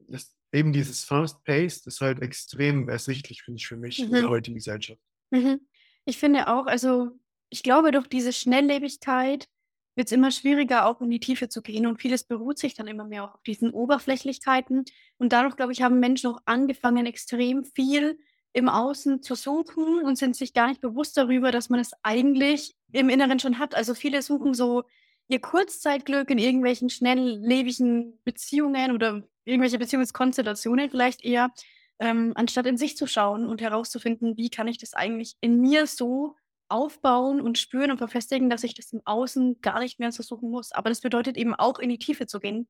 [0.07, 4.29] das, eben dieses Fast-Paced ist halt extrem ersichtlich, finde ich, für mich in der Mhm.
[4.29, 5.01] heutigen Gesellschaft.
[5.31, 5.61] Mhm.
[6.05, 7.11] Ich finde auch, also
[7.49, 9.47] ich glaube, durch diese Schnelllebigkeit
[9.95, 12.87] wird es immer schwieriger, auch in die Tiefe zu gehen und vieles beruht sich dann
[12.87, 14.85] immer mehr auch auf diesen Oberflächlichkeiten.
[15.17, 18.19] Und dadurch, glaube ich, haben Menschen auch angefangen, extrem viel
[18.57, 22.75] im Außen zu suchen und sind sich gar nicht bewusst darüber, dass man es eigentlich
[22.91, 23.75] im Inneren schon hat.
[23.75, 24.83] Also viele suchen so
[25.27, 31.51] ihr Kurzzeitglück in irgendwelchen schnelllebigen Beziehungen oder irgendwelche Beziehungskonstellationen vielleicht eher,
[31.99, 35.85] ähm, anstatt in sich zu schauen und herauszufinden, wie kann ich das eigentlich in mir
[35.85, 36.35] so
[36.67, 40.71] aufbauen und spüren und verfestigen, dass ich das im Außen gar nicht mehr versuchen muss.
[40.71, 42.67] Aber das bedeutet eben auch in die Tiefe zu gehen.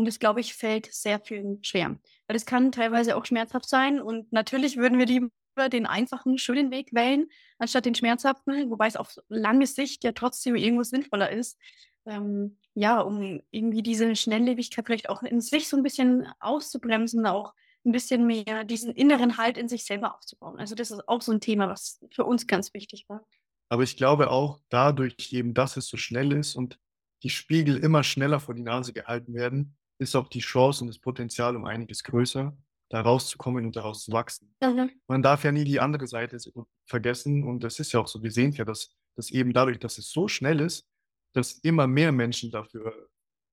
[0.00, 1.98] Und das, glaube ich, fällt sehr vielen schwer.
[2.26, 4.00] Weil es kann teilweise auch schmerzhaft sein.
[4.00, 5.28] Und natürlich würden wir lieber
[5.70, 10.56] den einfachen, schönen Weg wählen, anstatt den schmerzhaften, wobei es auf lange Sicht ja trotzdem
[10.56, 11.58] irgendwo sinnvoller ist.
[12.06, 17.52] Ähm, ja, um irgendwie diese Schnelllebigkeit vielleicht auch in sich so ein bisschen auszubremsen, auch
[17.84, 20.58] ein bisschen mehr diesen inneren Halt in sich selber aufzubauen.
[20.58, 23.22] Also das ist auch so ein Thema, was für uns ganz wichtig war.
[23.68, 26.78] Aber ich glaube auch dadurch eben, dass es so schnell ist und
[27.22, 30.98] die Spiegel immer schneller vor die Nase gehalten werden, ist auch die Chance und das
[30.98, 32.56] Potenzial um einiges größer,
[32.88, 34.54] da rauszukommen und daraus zu wachsen.
[34.62, 34.90] Mhm.
[35.06, 36.38] Man darf ja nie die andere Seite
[36.86, 39.98] vergessen und das ist ja auch so, wir sehen ja, dass, dass eben dadurch, dass
[39.98, 40.88] es so schnell ist,
[41.34, 43.08] dass immer mehr Menschen dafür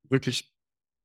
[0.09, 0.51] wirklich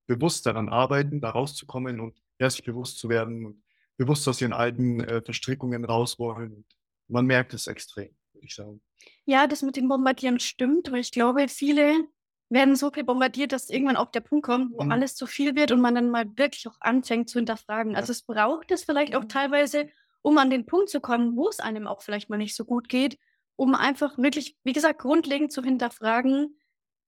[0.07, 3.63] bewusst daran arbeiten, da rauszukommen und sich bewusst zu werden und
[3.97, 6.55] bewusst aus ihren alten äh, Verstrickungen raus wollen.
[6.55, 6.67] Und
[7.09, 8.81] man merkt es extrem, würde ich sagen.
[9.27, 12.09] Ja, das mit dem Bombardieren stimmt, weil ich glaube, viele
[12.53, 14.93] werden so viel bombardiert, dass irgendwann auch der Punkt kommt, wo Mhm.
[14.93, 17.97] alles zu viel wird und man dann mal wirklich auch anfängt zu hinterfragen.
[17.97, 19.89] Also es braucht es vielleicht auch teilweise,
[20.23, 22.89] um an den Punkt zu kommen, wo es einem auch vielleicht mal nicht so gut
[22.89, 23.19] geht,
[23.57, 26.59] um einfach wirklich, wie gesagt, grundlegend zu hinterfragen,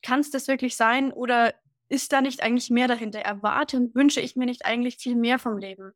[0.03, 1.55] kann es das wirklich sein oder
[1.89, 3.21] ist da nicht eigentlich mehr dahinter?
[3.21, 5.93] Erwarte und wünsche ich mir nicht eigentlich viel mehr vom Leben?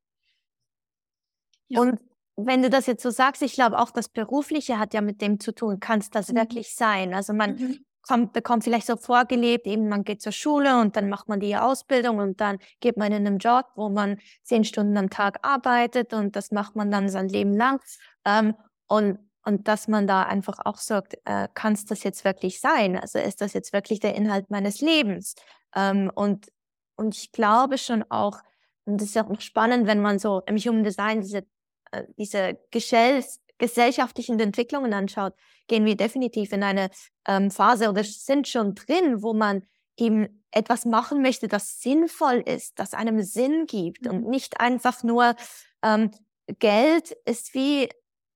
[1.68, 1.80] Ja.
[1.80, 2.00] Und
[2.36, 5.40] wenn du das jetzt so sagst, ich glaube auch das Berufliche hat ja mit dem
[5.40, 5.80] zu tun.
[5.80, 6.36] Kann es das Mhm.
[6.36, 7.14] wirklich sein?
[7.14, 7.84] Also man Mhm.
[8.08, 11.56] Kommt, bekommt vielleicht so vorgelebt, eben man geht zur Schule und dann macht man die
[11.56, 16.12] Ausbildung und dann geht man in einen Job, wo man zehn Stunden am Tag arbeitet
[16.14, 17.80] und das macht man dann sein Leben lang.
[18.24, 18.54] Ähm,
[18.86, 22.98] und, und dass man da einfach auch sagt, äh, kann es das jetzt wirklich sein?
[22.98, 25.34] Also ist das jetzt wirklich der Inhalt meines Lebens?
[25.76, 26.50] Ähm, und,
[26.96, 28.38] und ich glaube schon auch,
[28.86, 31.46] und das ist auch noch spannend, wenn man so im Human Design diese,
[31.92, 33.22] äh, diese Gesell
[33.58, 35.34] gesellschaftlichen Entwicklungen anschaut,
[35.66, 36.90] gehen wir definitiv in eine
[37.26, 39.62] ähm, Phase oder sind schon drin, wo man
[39.96, 44.30] eben etwas machen möchte, das sinnvoll ist, das einem Sinn gibt und Mhm.
[44.30, 45.34] nicht einfach nur
[45.82, 46.10] ähm,
[46.58, 47.88] Geld ist wie,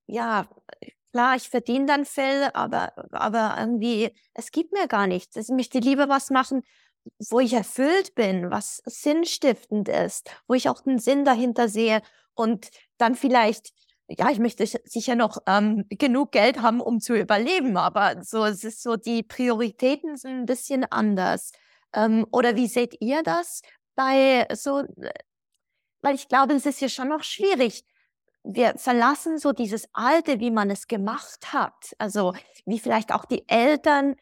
[0.06, 0.48] ja,
[1.12, 5.36] klar, ich verdiene dann viel, aber, aber irgendwie, es gibt mir gar nichts.
[5.36, 6.62] Ich möchte lieber was machen,
[7.30, 12.02] wo ich erfüllt bin, was sinnstiftend ist, wo ich auch den Sinn dahinter sehe
[12.34, 13.72] und dann vielleicht
[14.18, 18.64] ja, ich möchte sicher noch ähm, genug Geld haben, um zu überleben, aber so, es
[18.64, 21.52] ist so, die Prioritäten sind ein bisschen anders.
[21.94, 23.62] Ähm, oder wie seht ihr das
[23.94, 24.84] bei so,
[26.02, 27.84] weil ich glaube, es ist ja schon noch schwierig.
[28.44, 31.94] Wir verlassen so dieses Alte, wie man es gemacht hat.
[31.98, 32.34] Also
[32.66, 34.16] wie vielleicht auch die Eltern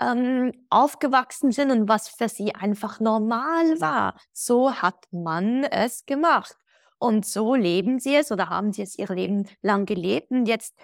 [0.00, 4.18] ähm, aufgewachsen sind und was für sie einfach normal war.
[4.32, 6.56] So hat man es gemacht.
[6.98, 10.30] Und so leben sie es oder haben sie es ihr Leben lang gelebt.
[10.30, 10.74] Und jetzt,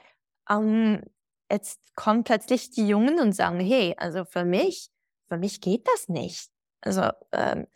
[0.48, 1.02] ähm,
[1.50, 4.90] jetzt kommen plötzlich die Jungen und sagen, hey, also für mich,
[5.28, 6.50] für mich geht das nicht.
[6.82, 7.66] Also ähm,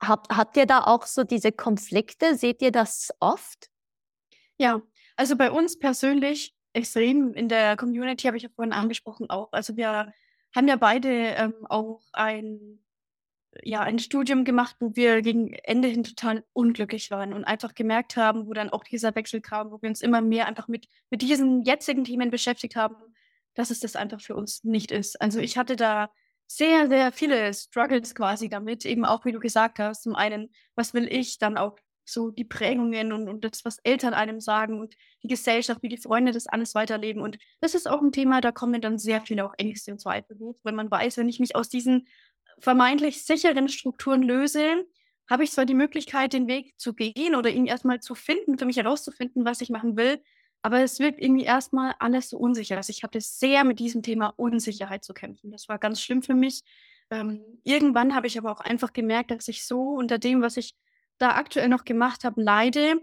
[0.00, 2.36] habt, habt ihr da auch so diese Konflikte?
[2.36, 3.70] Seht ihr das oft?
[4.58, 4.80] Ja,
[5.16, 9.52] also bei uns persönlich extrem in der Community habe ich ja vorhin angesprochen auch.
[9.52, 10.12] Also wir
[10.54, 12.82] haben ja beide ähm, auch ein,
[13.62, 18.16] ja, ein Studium gemacht, wo wir gegen Ende hin total unglücklich waren und einfach gemerkt
[18.16, 21.22] haben, wo dann auch dieser Wechsel kam, wo wir uns immer mehr einfach mit, mit
[21.22, 22.96] diesen jetzigen Themen beschäftigt haben,
[23.54, 25.20] dass es das einfach für uns nicht ist.
[25.20, 26.10] Also ich hatte da
[26.46, 30.02] sehr, sehr viele Struggles quasi damit, eben auch, wie du gesagt hast.
[30.02, 34.12] Zum einen, was will ich, dann auch so die Prägungen und, und das, was Eltern
[34.12, 37.22] einem sagen und die Gesellschaft, wie die Freunde das alles weiterleben.
[37.22, 40.38] Und das ist auch ein Thema, da kommen dann sehr viele auch Ängste und Zweifel
[40.38, 42.08] hoch, wenn man weiß, wenn ich mich aus diesen
[42.62, 44.86] vermeintlich sicheren Strukturen löse,
[45.28, 48.66] habe ich zwar die Möglichkeit, den Weg zu gehen oder ihn erstmal zu finden, für
[48.66, 50.22] mich herauszufinden, was ich machen will,
[50.62, 52.76] aber es wirkt irgendwie erstmal alles so unsicher.
[52.76, 55.50] Also ich hatte sehr mit diesem Thema Unsicherheit zu kämpfen.
[55.50, 56.62] Das war ganz schlimm für mich.
[57.10, 60.74] Ähm, irgendwann habe ich aber auch einfach gemerkt, dass ich so unter dem, was ich
[61.18, 63.00] da aktuell noch gemacht habe, leide,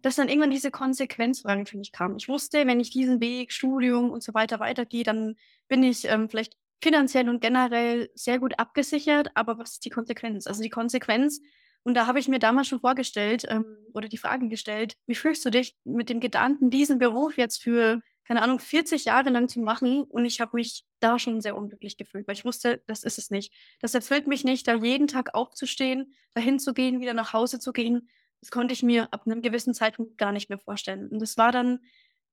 [0.00, 2.16] dass dann irgendwann diese Konsequenzfrage für mich kam.
[2.16, 5.36] Ich wusste, wenn ich diesen Weg, Studium und so weiter weitergehe, dann
[5.68, 10.46] bin ich ähm, vielleicht finanziell und generell sehr gut abgesichert, aber was ist die Konsequenz?
[10.46, 11.40] Also die Konsequenz
[11.82, 13.64] und da habe ich mir damals schon vorgestellt ähm,
[13.94, 18.00] oder die Frage gestellt, wie fühlst du dich mit dem Gedanken, diesen Beruf jetzt für,
[18.24, 20.02] keine Ahnung, 40 Jahre lang zu machen?
[20.02, 23.30] Und ich habe mich da schon sehr unglücklich gefühlt, weil ich wusste, das ist es
[23.30, 23.54] nicht.
[23.80, 27.72] Das erfüllt mich nicht, da jeden Tag aufzustehen, dahin zu gehen, wieder nach Hause zu
[27.72, 28.10] gehen.
[28.40, 31.08] Das konnte ich mir ab einem gewissen Zeitpunkt gar nicht mehr vorstellen.
[31.08, 31.80] Und es war dann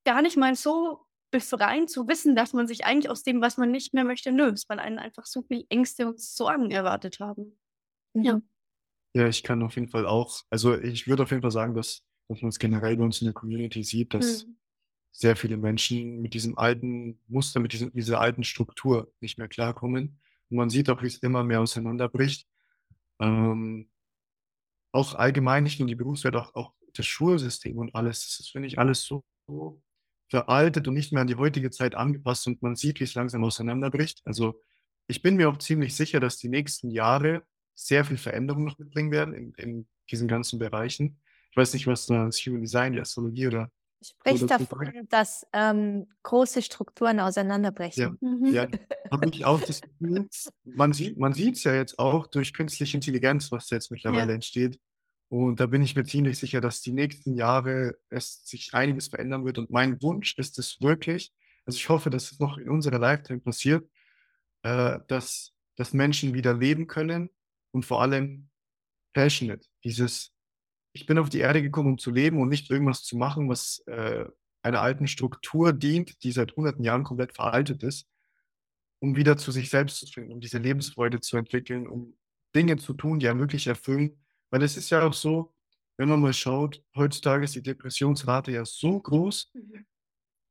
[0.03, 3.71] gar nicht mal so befreiend zu wissen, dass man sich eigentlich aus dem, was man
[3.71, 7.59] nicht mehr möchte, löst, weil einen einfach so viel Ängste und Sorgen erwartet haben.
[8.13, 8.41] Ja.
[9.13, 12.03] Ja, ich kann auf jeden Fall auch, also ich würde auf jeden Fall sagen, dass,
[12.27, 14.57] dass man es generell bei uns in der Community sieht, dass mhm.
[15.11, 20.19] sehr viele Menschen mit diesem alten Muster, mit diesem, dieser alten Struktur nicht mehr klarkommen.
[20.49, 22.47] Und man sieht auch, wie es immer mehr auseinanderbricht.
[23.19, 23.89] Ähm,
[24.91, 28.21] auch allgemein, nicht nur die Berufswelt, auch, auch das Schulsystem und alles.
[28.21, 29.81] Das ist, finde ich, alles so, so
[30.29, 33.43] veraltet und nicht mehr an die heutige Zeit angepasst und man sieht, wie es langsam
[33.43, 34.21] auseinanderbricht.
[34.25, 34.61] Also
[35.07, 37.43] ich bin mir auch ziemlich sicher, dass die nächsten Jahre
[37.75, 41.19] sehr viel Veränderung noch mitbringen werden in, in diesen ganzen Bereichen.
[41.51, 46.05] Ich weiß nicht, was da das Human Design, die Astrologie oder Spricht davon, dass ähm,
[46.21, 48.17] große Strukturen auseinanderbrechen.
[48.21, 48.45] Ja, mhm.
[48.53, 48.67] ja
[49.11, 50.27] habe ich auch das Gefühl.
[50.63, 54.35] Man sieht man es ja jetzt auch durch künstliche Intelligenz, was jetzt mittlerweile ja.
[54.35, 54.79] entsteht.
[55.29, 59.45] Und da bin ich mir ziemlich sicher, dass die nächsten Jahre es sich einiges verändern
[59.45, 59.57] wird.
[59.57, 61.33] Und mein Wunsch ist es wirklich,
[61.65, 63.89] also ich hoffe, dass es noch in unserer Lifetime passiert,
[64.63, 67.29] äh, dass, dass Menschen wieder leben können
[67.71, 68.49] und vor allem
[69.13, 69.67] passionate.
[69.83, 70.31] Dieses,
[70.93, 73.83] ich bin auf die Erde gekommen, um zu leben und nicht irgendwas zu machen, was
[73.87, 74.25] äh,
[74.61, 78.07] einer alten Struktur dient, die seit hunderten Jahren komplett veraltet ist,
[78.99, 82.17] um wieder zu sich selbst zu finden, um diese Lebensfreude zu entwickeln, um
[82.55, 84.23] Dinge zu tun, die einen wirklich erfüllen.
[84.49, 85.53] Weil es ist ja auch so,
[85.97, 89.51] wenn man mal schaut, heutzutage ist die Depressionsrate ja so groß.
[89.53, 89.85] Mhm.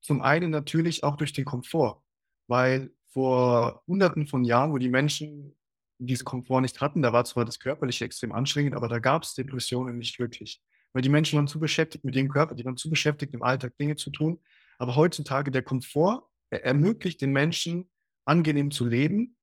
[0.00, 2.02] Zum einen natürlich auch durch den Komfort,
[2.48, 5.56] weil vor hunderten von Jahren, wo die Menschen
[5.98, 7.02] diesen Komfort nicht hatten.
[7.02, 10.62] Da war zwar das Körperliche extrem anstrengend, aber da gab es Depressionen nicht wirklich.
[10.92, 13.76] Weil die Menschen waren zu beschäftigt mit dem Körper, die waren zu beschäftigt, im Alltag
[13.78, 14.40] Dinge zu tun.
[14.78, 17.90] Aber heutzutage der Komfort ermöglicht den Menschen,
[18.24, 19.37] angenehm zu leben.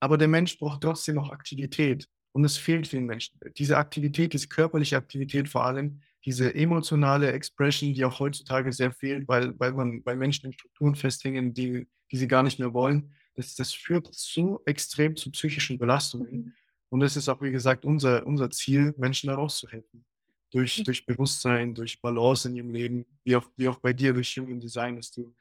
[0.00, 2.08] Aber der Mensch braucht trotzdem noch Aktivität.
[2.36, 3.38] Und es fehlt vielen Menschen.
[3.56, 9.26] Diese Aktivität, diese körperliche Aktivität vor allem, diese emotionale Expression, die auch heutzutage sehr fehlt,
[9.26, 13.10] weil, weil man bei Menschen in Strukturen festhängen, die, die sie gar nicht mehr wollen
[13.36, 16.36] das, das führt so extrem zu psychischen Belastungen.
[16.36, 16.52] Mhm.
[16.88, 20.04] Und es ist auch, wie gesagt, unser, unser Ziel, Menschen da rauszuhelfen.
[20.50, 20.84] Durch, mhm.
[20.84, 24.60] durch Bewusstsein, durch Balance in ihrem Leben, wie auch, wie auch bei dir durch Human
[24.60, 25.34] Design, dass du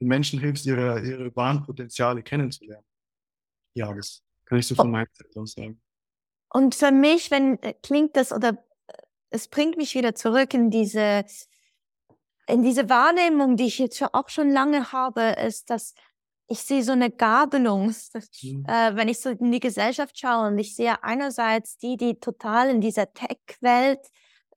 [0.00, 2.86] den Menschen hilfst, ihre, ihre wahren Potenziale kennenzulernen.
[3.74, 5.80] Ja, das kann ich so von meiner Seite aus sagen.
[6.56, 8.48] Und für mich, wenn äh, klingt das oder
[8.86, 8.92] äh,
[9.28, 11.26] es bringt mich wieder zurück in diese
[12.46, 15.92] in diese Wahrnehmung, die ich jetzt auch schon lange habe, ist, dass
[16.46, 17.88] ich sehe so eine Gabelung,
[18.42, 18.64] mhm.
[18.66, 22.70] äh, wenn ich so in die Gesellschaft schaue und ich sehe einerseits die, die total
[22.70, 24.00] in dieser Tech-Welt,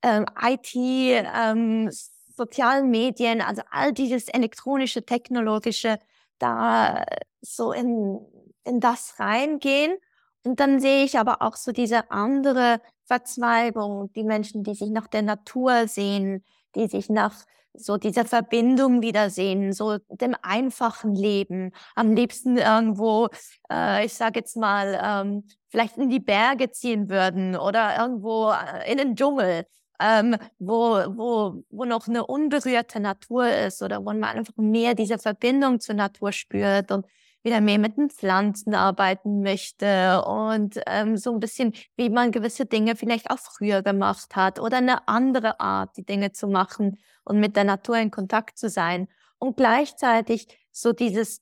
[0.02, 6.00] ähm, IT, ähm, sozialen Medien, also all dieses elektronische, technologische,
[6.38, 7.04] da
[7.42, 8.26] so in,
[8.64, 9.98] in das reingehen.
[10.44, 15.08] Und dann sehe ich aber auch so diese andere Verzweigung, die Menschen, die sich nach
[15.08, 16.44] der Natur sehen,
[16.76, 17.34] die sich nach
[17.74, 23.30] so diese Verbindung wiedersehen, so dem einfachen Leben, am liebsten irgendwo,
[23.72, 28.92] äh, ich sage jetzt mal, ähm, vielleicht in die Berge ziehen würden oder irgendwo äh,
[28.92, 29.66] in den Dschungel,
[30.00, 35.20] ähm, wo, wo, wo noch eine unberührte Natur ist oder wo man einfach mehr diese
[35.20, 37.06] Verbindung zur Natur spürt und
[37.44, 42.66] wieder mehr mit den Pflanzen arbeiten möchte und ähm, so ein bisschen, wie man gewisse
[42.66, 47.40] Dinge vielleicht auch früher gemacht hat oder eine andere Art, die Dinge zu machen und
[47.40, 49.08] mit der Natur in Kontakt zu sein.
[49.38, 51.40] Und gleichzeitig so dieses,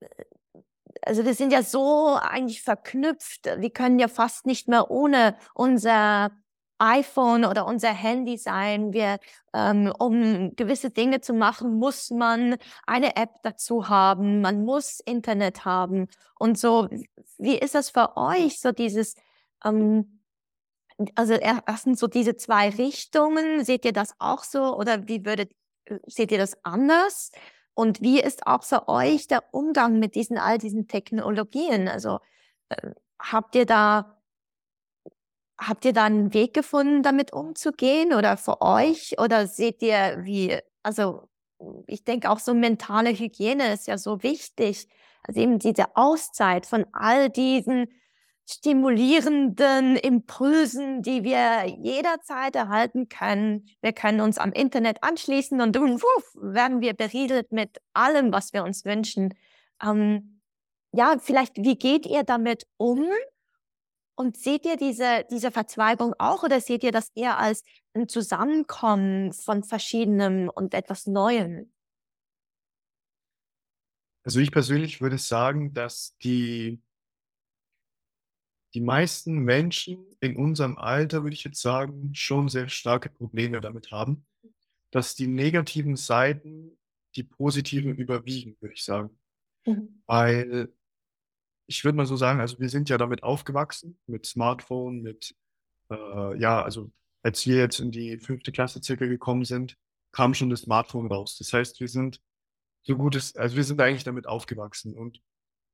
[0.00, 0.06] äh,
[1.02, 6.30] also wir sind ja so eigentlich verknüpft, wir können ja fast nicht mehr ohne unser
[6.82, 8.92] iPhone oder unser Handy sein.
[8.92, 9.18] Wir,
[9.54, 14.40] ähm, um gewisse Dinge zu machen, muss man eine App dazu haben.
[14.40, 16.08] Man muss Internet haben.
[16.38, 16.88] Und so,
[17.38, 19.14] wie ist das für euch, so dieses,
[19.64, 20.20] ähm,
[21.14, 23.64] also erstens so diese zwei Richtungen.
[23.64, 25.52] Seht ihr das auch so oder wie würdet,
[25.86, 27.30] äh, seht ihr das anders?
[27.74, 31.88] Und wie ist auch für euch der Umgang mit diesen all diesen Technologien?
[31.88, 32.18] Also
[32.70, 32.90] äh,
[33.20, 34.21] habt ihr da
[35.58, 39.16] habt ihr da einen Weg gefunden, damit umzugehen oder für euch?
[39.18, 41.28] Oder seht ihr, wie, also
[41.86, 44.88] ich denke auch so mentale Hygiene ist ja so wichtig.
[45.22, 47.86] Also eben diese Auszeit von all diesen
[48.48, 53.66] stimulierenden Impulsen, die wir jederzeit erhalten können.
[53.80, 56.00] Wir können uns am Internet anschließen und dann
[56.34, 59.34] werden wir beriedelt mit allem, was wir uns wünschen.
[59.82, 60.40] Ähm,
[60.92, 63.06] ja, vielleicht, wie geht ihr damit um?
[64.14, 69.32] Und seht ihr diese, diese Verzweigung auch oder seht ihr das eher als ein Zusammenkommen
[69.32, 71.72] von verschiedenem und etwas Neuem?
[74.24, 76.80] Also ich persönlich würde sagen, dass die
[78.74, 83.90] die meisten Menschen in unserem Alter, würde ich jetzt sagen, schon sehr starke Probleme damit
[83.90, 84.24] haben,
[84.90, 86.78] dass die negativen Seiten
[87.14, 89.18] die positiven überwiegen, würde ich sagen.
[89.66, 90.02] Mhm.
[90.06, 90.72] Weil
[91.66, 95.34] ich würde mal so sagen, also wir sind ja damit aufgewachsen, mit Smartphone, mit,
[95.90, 96.90] äh, ja, also
[97.22, 99.76] als wir jetzt in die fünfte Klasse circa gekommen sind,
[100.12, 101.36] kam schon das Smartphone raus.
[101.38, 102.20] Das heißt, wir sind
[102.82, 104.94] so gut es, also wir sind eigentlich damit aufgewachsen.
[104.94, 105.20] Und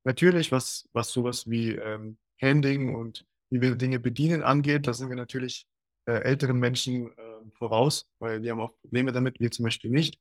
[0.05, 5.09] natürlich, was, was sowas wie ähm, Handling und wie wir Dinge bedienen angeht, da sind
[5.09, 5.66] wir natürlich
[6.07, 10.20] äh, älteren Menschen äh, voraus, weil die haben auch Probleme damit, wir zum Beispiel nicht.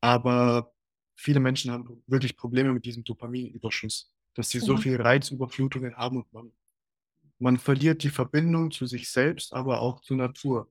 [0.00, 0.72] Aber
[1.16, 6.32] viele Menschen haben wirklich Probleme mit diesem Dopaminüberschuss, dass sie so viel Reizüberflutungen haben und
[6.32, 6.52] man,
[7.38, 10.70] man verliert die Verbindung zu sich selbst, aber auch zur Natur.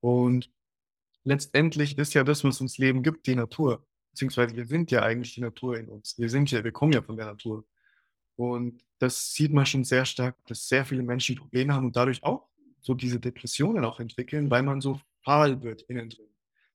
[0.00, 0.50] Und
[1.24, 3.86] letztendlich ist ja das, was uns Leben gibt, die Natur.
[4.10, 6.18] Beziehungsweise wir sind ja eigentlich die Natur in uns.
[6.18, 7.64] Wir sind ja, wir kommen ja von der Natur.
[8.36, 12.22] Und das sieht man schon sehr stark, dass sehr viele Menschen Probleme haben und dadurch
[12.22, 12.48] auch
[12.80, 16.28] so diese Depressionen auch entwickeln, weil man so fahl wird innen drin.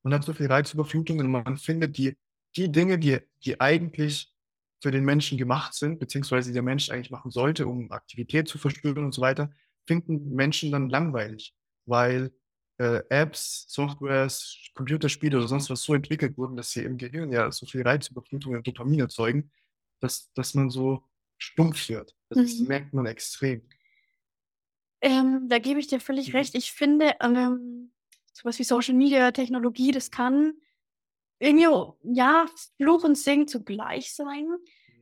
[0.03, 2.17] Man hat so viel Reizüberflutung und man findet die,
[2.55, 4.33] die Dinge, die, die eigentlich
[4.81, 9.05] für den Menschen gemacht sind, beziehungsweise der Mensch eigentlich machen sollte, um Aktivität zu verspüren
[9.05, 9.51] und so weiter,
[9.85, 11.53] finden Menschen dann langweilig,
[11.85, 12.31] weil
[12.77, 17.51] äh, Apps, Softwares, Computerspiele oder sonst was so entwickelt wurden, dass sie im Gehirn ja
[17.51, 19.51] so viel Reizüberflutung und Dopamin erzeugen,
[19.99, 21.03] dass, dass man so
[21.37, 22.15] stumpf wird.
[22.29, 22.67] Das mhm.
[22.67, 23.67] merkt man extrem.
[25.01, 26.35] Ähm, da gebe ich dir völlig mhm.
[26.35, 26.55] recht.
[26.55, 27.91] Ich finde, ähm,
[28.33, 30.53] sowas wie Social Media, Technologie, das kann
[31.39, 31.67] irgendwie,
[32.03, 32.45] ja,
[32.77, 34.47] Fluch und Segen zugleich sein.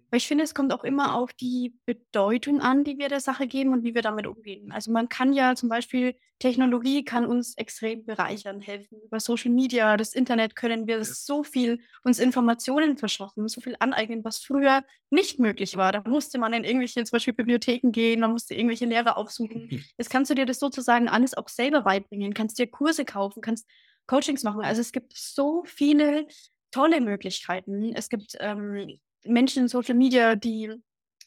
[0.09, 3.45] Aber ich finde, es kommt auch immer auf die Bedeutung an, die wir der Sache
[3.45, 4.71] geben und wie wir damit umgehen.
[4.71, 9.01] Also man kann ja zum Beispiel, Technologie kann uns extrem bereichern, helfen.
[9.03, 14.23] Über Social Media, das Internet können wir so viel uns Informationen verschaffen, so viel aneignen,
[14.23, 15.91] was früher nicht möglich war.
[15.91, 19.67] Da musste man in irgendwelche zum Beispiel Bibliotheken gehen, man musste irgendwelche Lehrer aufsuchen.
[19.97, 23.67] Jetzt kannst du dir das sozusagen alles auch selber beibringen, kannst dir Kurse kaufen, kannst
[24.07, 24.61] Coachings machen.
[24.61, 26.27] Also es gibt so viele
[26.71, 27.93] tolle Möglichkeiten.
[27.93, 30.73] Es gibt ähm, Menschen in Social Media, die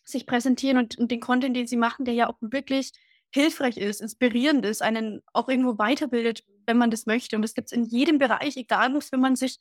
[0.05, 2.93] sich präsentieren und, und den Content, den sie machen, der ja auch wirklich
[3.33, 7.37] hilfreich ist, inspirierend ist, einen auch irgendwo weiterbildet, wenn man das möchte.
[7.37, 9.59] Und das gibt es in jedem Bereich, egal wenn man sich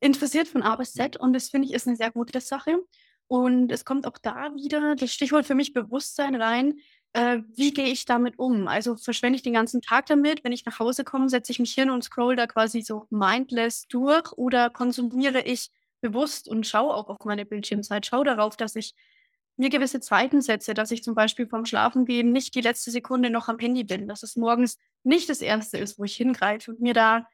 [0.00, 1.16] interessiert von A bis Z.
[1.16, 2.78] Und das finde ich ist eine sehr gute Sache.
[3.26, 6.78] Und es kommt auch da wieder das Stichwort für mich Bewusstsein rein.
[7.14, 8.68] Äh, wie gehe ich damit um?
[8.68, 10.44] Also verschwende ich den ganzen Tag damit?
[10.44, 13.86] Wenn ich nach Hause komme, setze ich mich hin und scroll da quasi so mindless
[13.88, 18.94] durch oder konsumiere ich bewusst und schaue auch auf meine Bildschirmzeit, schaue darauf, dass ich
[19.56, 23.48] mir gewisse Zeiten setze, dass ich zum Beispiel vorm Schlafengehen nicht die letzte Sekunde noch
[23.48, 26.94] am Handy bin, dass es morgens nicht das Erste ist, wo ich hingreife und mir
[26.94, 27.26] da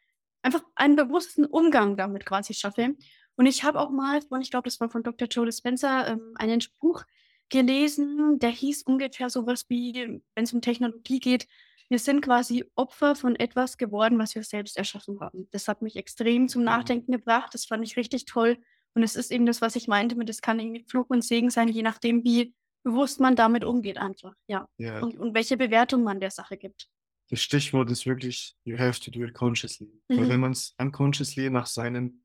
[0.42, 2.94] einfach einen bewussten Umgang damit quasi schaffe.
[3.36, 5.28] Und ich habe auch mal, und ich glaube, das war von Dr.
[5.28, 7.04] Joe Dispenza, ähm, einen Spruch
[7.50, 11.46] gelesen, der hieß ungefähr sowas wie, wenn es um Technologie geht,
[11.88, 15.48] wir sind quasi Opfer von etwas geworden, was wir selbst erschaffen haben.
[15.50, 16.66] Das hat mich extrem zum mhm.
[16.66, 17.52] Nachdenken gebracht.
[17.52, 18.58] Das fand ich richtig toll.
[18.94, 21.50] Und es ist eben das, was ich meinte mit, es kann irgendwie Fluch und Segen
[21.50, 22.54] sein, je nachdem, wie
[22.84, 24.34] bewusst man damit umgeht einfach.
[24.46, 24.68] Ja.
[24.78, 25.00] ja.
[25.00, 26.88] Und, und, welche Bewertung man der Sache gibt.
[27.30, 29.88] Das Stichwort ist wirklich, you have to do it consciously.
[30.08, 30.16] Mhm.
[30.16, 32.24] Weil wenn man es unconsciously nach seinen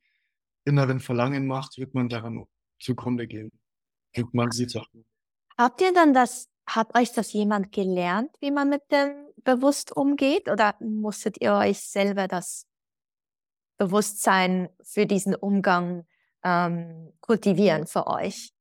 [0.65, 2.45] inneren Verlangen macht, wird man daran
[2.79, 3.51] zugrunde gehen.
[4.15, 4.87] Und man sieht auch.
[5.59, 9.11] Habt ihr dann das, hat euch das jemand gelernt, wie man mit dem
[9.43, 12.65] bewusst umgeht oder musstet ihr euch selber das
[13.77, 16.05] Bewusstsein für diesen Umgang
[16.45, 18.53] ähm, kultivieren für euch?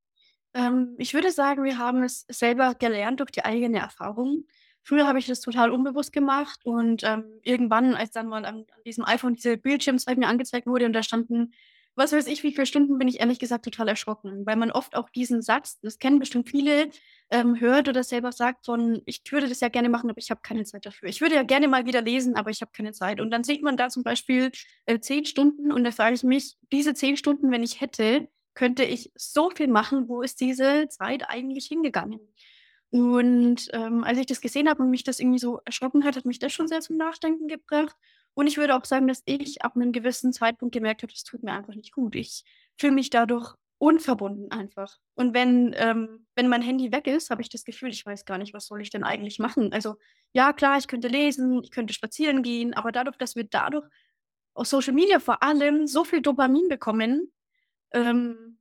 [0.55, 4.49] Ähm, ich würde sagen, wir haben es selber gelernt durch die eigene Erfahrung.
[4.83, 8.83] Früher habe ich das total unbewusst gemacht und ähm, irgendwann, als dann mal an, an
[8.85, 11.53] diesem iPhone diese Bildschirmzeit mir angezeigt wurde und da standen,
[11.99, 14.97] was weiß ich, wie viele Stunden, bin ich ehrlich gesagt total erschrocken, weil man oft
[14.97, 16.91] auch diesen Satz, das kennen bestimmt viele,
[17.31, 20.41] ähm, hört oder selber sagt von, ich würde das ja gerne machen, aber ich habe
[20.43, 21.09] keine Zeit dafür.
[21.09, 23.21] Ich würde ja gerne mal wieder lesen, aber ich habe keine Zeit.
[23.21, 24.51] Und dann sieht man da zum Beispiel
[24.87, 28.85] äh, zehn Stunden und da frage ich mich, diese zehn Stunden, wenn ich hätte, könnte
[28.85, 32.19] ich so viel machen, wo ist diese Zeit eigentlich hingegangen?
[32.91, 36.25] Und ähm, als ich das gesehen habe und mich das irgendwie so erschrocken hat, hat
[36.25, 37.95] mich das schon sehr zum Nachdenken gebracht.
[38.35, 41.43] Und ich würde auch sagen, dass ich ab einem gewissen Zeitpunkt gemerkt habe, das tut
[41.43, 42.15] mir einfach nicht gut.
[42.15, 42.45] Ich
[42.77, 44.99] fühle mich dadurch unverbunden einfach.
[45.15, 48.39] Und wenn, ähm, wenn mein Handy weg ist, habe ich das Gefühl, ich weiß gar
[48.39, 49.73] nicht, was soll ich denn eigentlich machen.
[49.73, 49.97] Also
[50.33, 53.87] ja, klar, ich könnte lesen, ich könnte spazieren gehen, aber dadurch, dass wir dadurch
[54.55, 57.33] aus Social Media vor allem so viel Dopamin bekommen,
[57.93, 58.59] ähm,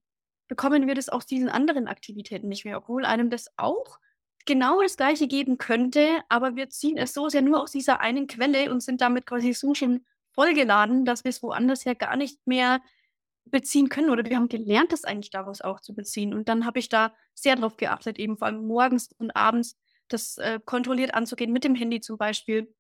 [0.47, 3.99] bekommen wir das aus diesen anderen Aktivitäten nicht mehr, obwohl einem das auch
[4.47, 8.25] genau das Gleiche geben könnte, aber wir ziehen es so sehr nur aus dieser einen
[8.25, 12.39] Quelle und sind damit quasi so schon vollgeladen, dass wir es woanders ja gar nicht
[12.47, 12.81] mehr
[13.45, 16.33] beziehen können oder wir haben gelernt, das eigentlich daraus auch zu beziehen.
[16.33, 19.77] Und dann habe ich da sehr drauf geachtet, eben vor allem morgens und abends
[20.07, 22.73] das äh, kontrolliert anzugehen, mit dem Handy zum Beispiel.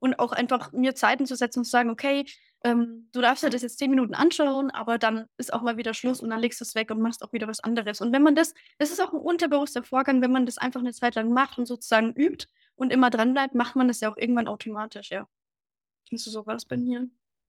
[0.00, 2.24] Und auch einfach mir Zeiten zu setzen und zu sagen, okay,
[2.64, 5.94] ähm, du darfst dir das jetzt zehn Minuten anschauen, aber dann ist auch mal wieder
[5.94, 8.00] Schluss und dann legst du es weg und machst auch wieder was anderes.
[8.00, 10.92] Und wenn man das, das ist auch ein unterbewusster Vorgang, wenn man das einfach eine
[10.92, 14.16] Zeit lang macht und sozusagen übt und immer dran bleibt, macht man das ja auch
[14.16, 15.28] irgendwann automatisch, ja.
[16.08, 17.08] Kennst du sowas bei mir?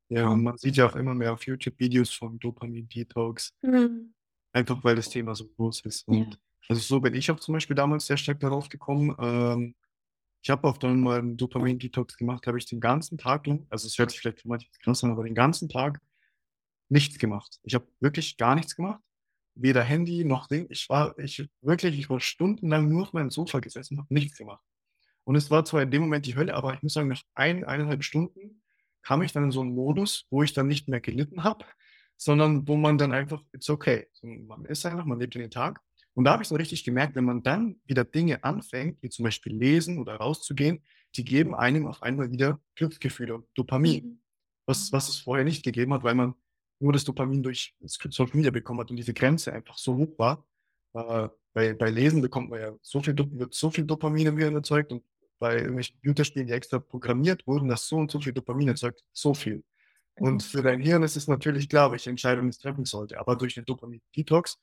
[0.10, 3.54] Ja, und man sieht ja auch immer mehr auf YouTube Videos von Dopamin-Detox.
[3.62, 4.14] Mhm.
[4.54, 6.08] Einfach weil das Thema so groß ist.
[6.08, 6.40] Und ja.
[6.68, 9.16] also so bin ich auch zum Beispiel damals sehr stark darauf gekommen.
[9.20, 9.76] Ähm,
[10.42, 13.88] ich habe auch dann mal einen Dopamin-Detox gemacht, habe ich den ganzen Tag lang, also
[13.88, 16.02] es hört sich vielleicht für manche krass an, aber den ganzen Tag
[16.90, 17.60] nichts gemacht.
[17.64, 19.02] Ich habe wirklich gar nichts gemacht.
[19.56, 20.68] Weder Handy noch Ding.
[20.70, 24.64] Ich war, ich wirklich, ich war stundenlang nur auf meinem Sofa gesessen, habe nichts gemacht.
[25.26, 27.64] Und es war zwar in dem Moment die Hölle, aber ich muss sagen, nach ein,
[27.64, 28.64] eineinhalb Stunden
[29.04, 31.66] kam ich dann in so einen Modus, wo ich dann nicht mehr gelitten habe,
[32.18, 34.08] sondern wo man dann einfach, it's okay.
[34.22, 35.82] man ist einfach, man lebt in den Tag.
[36.20, 39.24] Und da habe ich so richtig gemerkt, wenn man dann wieder Dinge anfängt, wie zum
[39.24, 40.84] Beispiel lesen oder rauszugehen,
[41.16, 44.20] die geben einem auf einmal wieder Glücksgefühle und Dopamin, mhm.
[44.66, 46.36] was, was es vorher nicht gegeben hat, weil man
[46.80, 50.46] nur das Dopamin durch Social Media bekommen hat und diese Grenze einfach so hoch war.
[50.94, 54.56] Äh, bei, bei Lesen bekommt man ja so viel, wird so viel Dopamin im Hirn
[54.56, 55.06] erzeugt und
[55.40, 59.34] bei irgendwelchen Computerspielen, die extra programmiert wurden, dass so und so viel Dopamin erzeugt, so
[59.34, 59.64] viel.
[60.16, 60.40] Und mhm.
[60.42, 63.18] für dein Hirn ist es natürlich klar, welche Entscheidung es treffen sollte.
[63.22, 64.60] Aber durch den Dopamin-Detox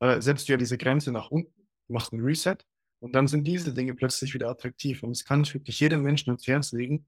[0.00, 1.52] äh, setzt du ja diese Grenze nach unten,
[1.88, 2.56] machst einen Reset
[3.00, 5.02] und dann sind diese Dinge plötzlich wieder attraktiv.
[5.02, 7.06] Und es kann ich wirklich jedem Menschen ans Herz legen.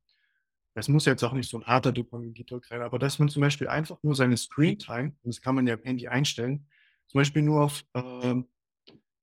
[0.74, 3.68] Es muss jetzt auch nicht so ein harter Dopamin-Detox sein, aber dass man zum Beispiel
[3.68, 6.66] einfach nur seine Screen-Time, und das kann man ja im Handy einstellen,
[7.08, 8.34] zum Beispiel nur auf äh,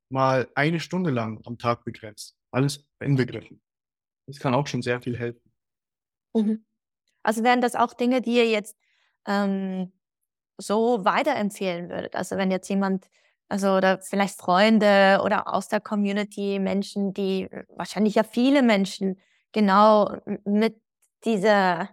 [0.10, 2.36] mal eine Stunde lang am Tag begrenzt.
[2.52, 3.62] Alles inbegriffen.
[4.28, 5.52] Das kann auch schon sehr viel helfen.
[6.36, 6.66] Mhm.
[7.24, 8.78] Also wären das auch Dinge, die ihr jetzt
[9.26, 9.92] ähm,
[10.58, 12.16] so weiterempfehlen würdet?
[12.16, 13.10] Also wenn jetzt jemand
[13.50, 19.20] also oder vielleicht Freunde oder aus der Community Menschen, die wahrscheinlich ja viele Menschen
[19.52, 20.80] genau mit
[21.26, 21.90] dieser,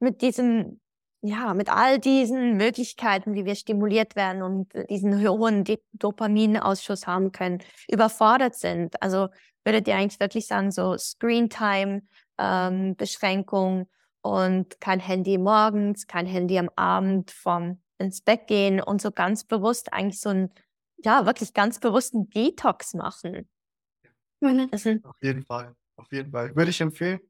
[0.00, 0.80] mit diesem,
[1.20, 7.62] ja, mit all diesen Möglichkeiten, wie wir stimuliert werden und diesen hohen Dopaminausschuss haben können,
[7.88, 9.00] überfordert sind.
[9.02, 9.28] Also
[9.64, 12.02] würdet ihr eigentlich wirklich sagen, so Screentime,
[12.38, 13.88] ähm, Beschränkung
[14.22, 19.44] und kein Handy morgens, kein Handy am Abend vom ins Bett gehen und so ganz
[19.44, 20.50] bewusst eigentlich so ein
[20.98, 23.48] ja, wirklich ganz bewussten Detox machen.
[25.04, 26.54] Auf jeden Fall, auf jeden Fall.
[26.54, 27.20] Würde ich empfehlen.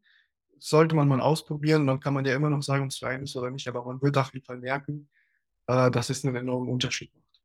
[0.59, 3.37] Sollte man mal ausprobieren, dann kann man ja immer noch sagen, ob es rein ist
[3.37, 5.09] oder nicht, aber man wird auf jeden Fall merken,
[5.67, 7.43] äh, dass es einen enormen Unterschied macht.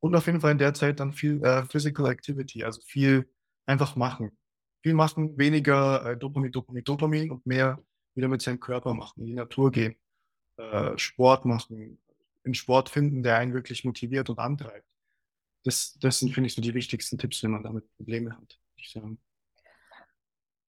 [0.00, 3.28] Und auf jeden Fall in der Zeit dann viel äh, Physical Activity, also viel
[3.66, 4.36] einfach machen.
[4.82, 7.82] Viel machen, weniger äh, Dopamin, Dopamin, Dopamin und mehr
[8.14, 9.96] wieder mit seinem Körper machen, in die Natur gehen,
[10.56, 12.00] äh, Sport machen,
[12.44, 14.86] einen Sport finden, der einen wirklich motiviert und antreibt
[15.64, 18.90] das, das sind, finde ich, so die wichtigsten Tipps, wenn man damit Probleme hat, ich
[18.90, 19.18] sagen.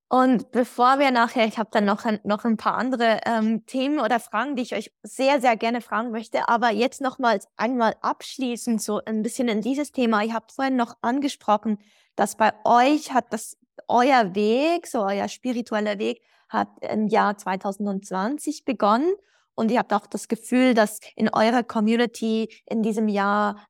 [0.08, 3.98] Und bevor wir nachher, ich habe dann noch ein, noch ein paar andere ähm, Themen
[3.98, 8.80] oder Fragen, die ich euch sehr, sehr gerne fragen möchte, aber jetzt nochmals einmal abschließend
[8.80, 10.22] so ein bisschen in dieses Thema.
[10.22, 11.78] Ich habe vorhin noch angesprochen,
[12.14, 13.56] dass bei euch hat das
[13.88, 19.12] euer Weg, so euer spiritueller Weg, hat im Jahr 2020 begonnen.
[19.56, 23.64] Und ihr habt auch das Gefühl, dass in eurer Community in diesem Jahr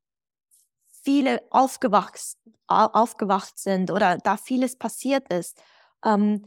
[1.05, 2.19] viele aufgewacht,
[2.67, 5.61] aufgewacht sind oder da vieles passiert ist.
[6.05, 6.45] Ähm,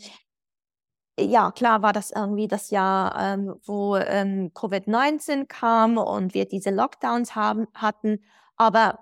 [1.20, 6.70] ja, klar war das irgendwie das Jahr, ähm, wo ähm, Covid-19 kam und wir diese
[6.70, 8.24] Lockdowns haben, hatten.
[8.56, 9.00] Aber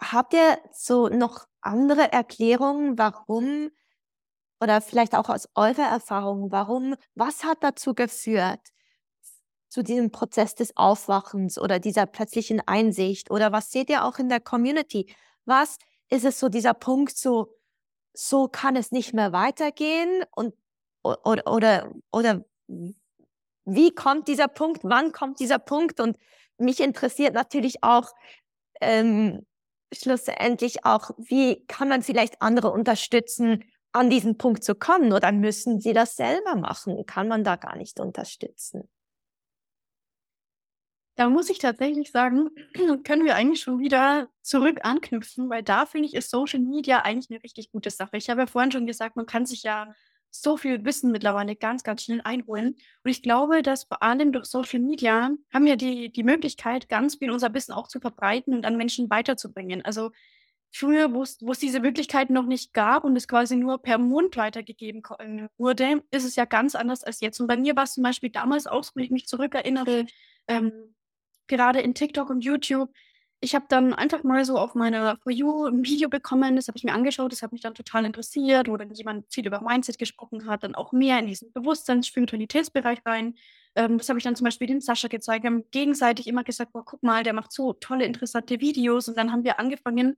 [0.00, 3.70] habt ihr so noch andere Erklärungen, warum
[4.60, 8.60] oder vielleicht auch aus eurer Erfahrung, warum, was hat dazu geführt,
[9.72, 13.30] zu diesem Prozess des Aufwachens oder dieser plötzlichen Einsicht?
[13.30, 15.10] Oder was seht ihr auch in der Community?
[15.46, 15.78] Was
[16.10, 17.56] ist es so dieser Punkt, so,
[18.12, 20.24] so kann es nicht mehr weitergehen?
[20.36, 20.54] Und,
[21.02, 22.44] oder, oder, oder
[23.64, 24.80] wie kommt dieser Punkt?
[24.84, 26.00] Wann kommt dieser Punkt?
[26.00, 26.18] Und
[26.58, 28.12] mich interessiert natürlich auch,
[28.82, 29.46] ähm,
[29.90, 35.80] schlussendlich auch, wie kann man vielleicht andere unterstützen, an diesen Punkt zu kommen oder müssen
[35.80, 37.06] sie das selber machen?
[37.06, 38.90] Kann man da gar nicht unterstützen?
[41.14, 42.50] Da muss ich tatsächlich sagen,
[43.04, 47.30] können wir eigentlich schon wieder zurück anknüpfen, weil da finde ich, ist Social Media eigentlich
[47.30, 48.16] eine richtig gute Sache.
[48.16, 49.92] Ich habe ja vorhin schon gesagt, man kann sich ja
[50.30, 52.76] so viel Wissen mittlerweile ganz, ganz schnell einholen.
[53.04, 57.16] Und ich glaube, dass vor allem durch Social Media haben wir die, die Möglichkeit, ganz
[57.16, 59.84] viel unser Wissen auch zu verbreiten und an Menschen weiterzubringen.
[59.84, 60.10] Also
[60.72, 65.02] früher, wo es diese Möglichkeiten noch nicht gab und es quasi nur per Mund weitergegeben
[65.18, 67.38] äh, wurde, ist es ja ganz anders als jetzt.
[67.38, 70.06] Und bei mir war es zum Beispiel damals auch, wenn ich mich zurückerinnere,
[70.48, 70.91] ähm,
[71.52, 72.90] gerade in TikTok und YouTube,
[73.40, 76.78] ich habe dann einfach mal so auf meiner For You ein Video bekommen, das habe
[76.78, 79.98] ich mir angeschaut, das hat mich dann total interessiert, wo dann jemand viel über Mindset
[79.98, 83.34] gesprochen hat, dann auch mehr in diesen Bewusstseins-, Spiritualitätsbereich rein.
[83.74, 85.42] Ähm, das habe ich dann zum Beispiel dem Sascha gezeigt.
[85.42, 89.08] Wir haben gegenseitig immer gesagt, boah, guck mal, der macht so tolle, interessante Videos.
[89.08, 90.16] Und dann haben wir angefangen,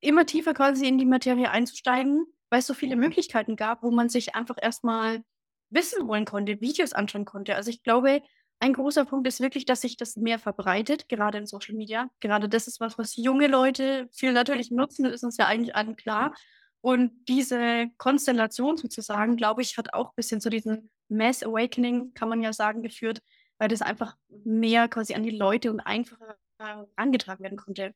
[0.00, 4.10] immer tiefer quasi in die Materie einzusteigen, weil es so viele Möglichkeiten gab, wo man
[4.10, 5.24] sich einfach erstmal
[5.70, 7.54] Wissen holen konnte, Videos anschauen konnte.
[7.54, 8.22] Also ich glaube,
[8.60, 12.10] ein großer Punkt ist wirklich, dass sich das mehr verbreitet, gerade in Social Media.
[12.20, 15.74] Gerade das ist was, was junge Leute viel natürlich nutzen, das ist uns ja eigentlich
[15.74, 16.34] allen klar.
[16.82, 22.28] Und diese Konstellation sozusagen, glaube ich, hat auch ein bisschen zu diesem Mass Awakening, kann
[22.28, 23.20] man ja sagen, geführt,
[23.58, 26.36] weil das einfach mehr quasi an die Leute und einfacher
[26.96, 27.94] angetragen werden konnte.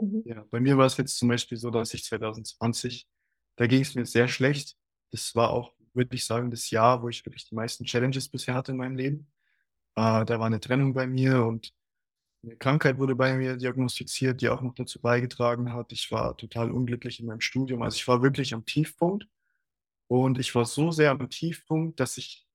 [0.00, 0.22] Mhm.
[0.24, 3.06] Ja, bei mir war es jetzt zum Beispiel so, dass ich 2020,
[3.56, 4.76] da ging es mir sehr schlecht.
[5.12, 8.54] Das war auch, würde ich sagen, das Jahr, wo ich wirklich die meisten Challenges bisher
[8.54, 9.26] hatte in meinem Leben.
[9.96, 11.74] Äh, da war eine Trennung bei mir und
[12.42, 15.92] eine Krankheit wurde bei mir diagnostiziert, die auch noch dazu beigetragen hat.
[15.92, 17.82] Ich war total unglücklich in meinem Studium.
[17.82, 19.26] Also ich war wirklich am Tiefpunkt.
[20.08, 22.46] Und ich war so sehr am Tiefpunkt, dass ich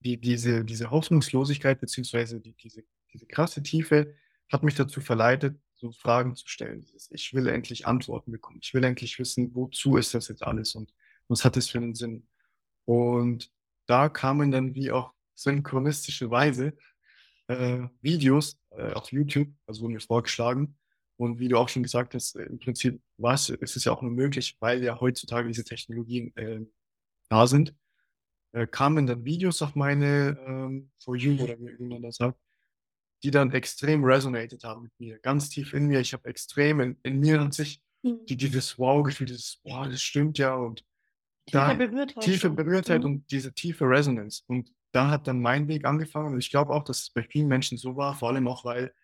[0.00, 4.14] die, diese, diese Hoffnungslosigkeit beziehungsweise die, diese, diese krasse Tiefe
[4.48, 6.86] hat mich dazu verleitet, so Fragen zu stellen.
[7.10, 8.60] Ich will endlich Antworten bekommen.
[8.62, 10.94] Ich will endlich wissen, wozu ist das jetzt alles und
[11.28, 12.26] was hat das für einen Sinn?
[12.84, 13.50] Und
[13.86, 16.76] da kamen dann wie auch synchronistische Weise
[17.48, 20.76] äh, Videos äh, auf YouTube, also wurden mir vorgeschlagen.
[21.16, 23.92] Und wie du auch schon gesagt hast, äh, im Prinzip war es, ist es ja
[23.92, 26.60] auch nur möglich, weil ja heutzutage diese Technologien äh,
[27.28, 27.74] da sind,
[28.52, 32.38] äh, kamen dann Videos auf meine ähm, For You oder wie man das sagt,
[33.22, 36.00] die dann extrem resonated haben mit mir, ganz tief in mir.
[36.00, 38.24] Ich habe extrem in, in mir und sich mhm.
[38.26, 40.84] die, dieses Wow-Gefühl, dieses Wow, das stimmt ja und
[41.46, 43.06] tiefe da, Berührtheit, tiefe Berührtheit mhm.
[43.06, 44.44] und diese tiefe Resonance.
[44.46, 46.34] Und da hat dann mein Weg angefangen.
[46.34, 48.94] Und ich glaube auch, dass es bei vielen Menschen so war, vor allem auch, weil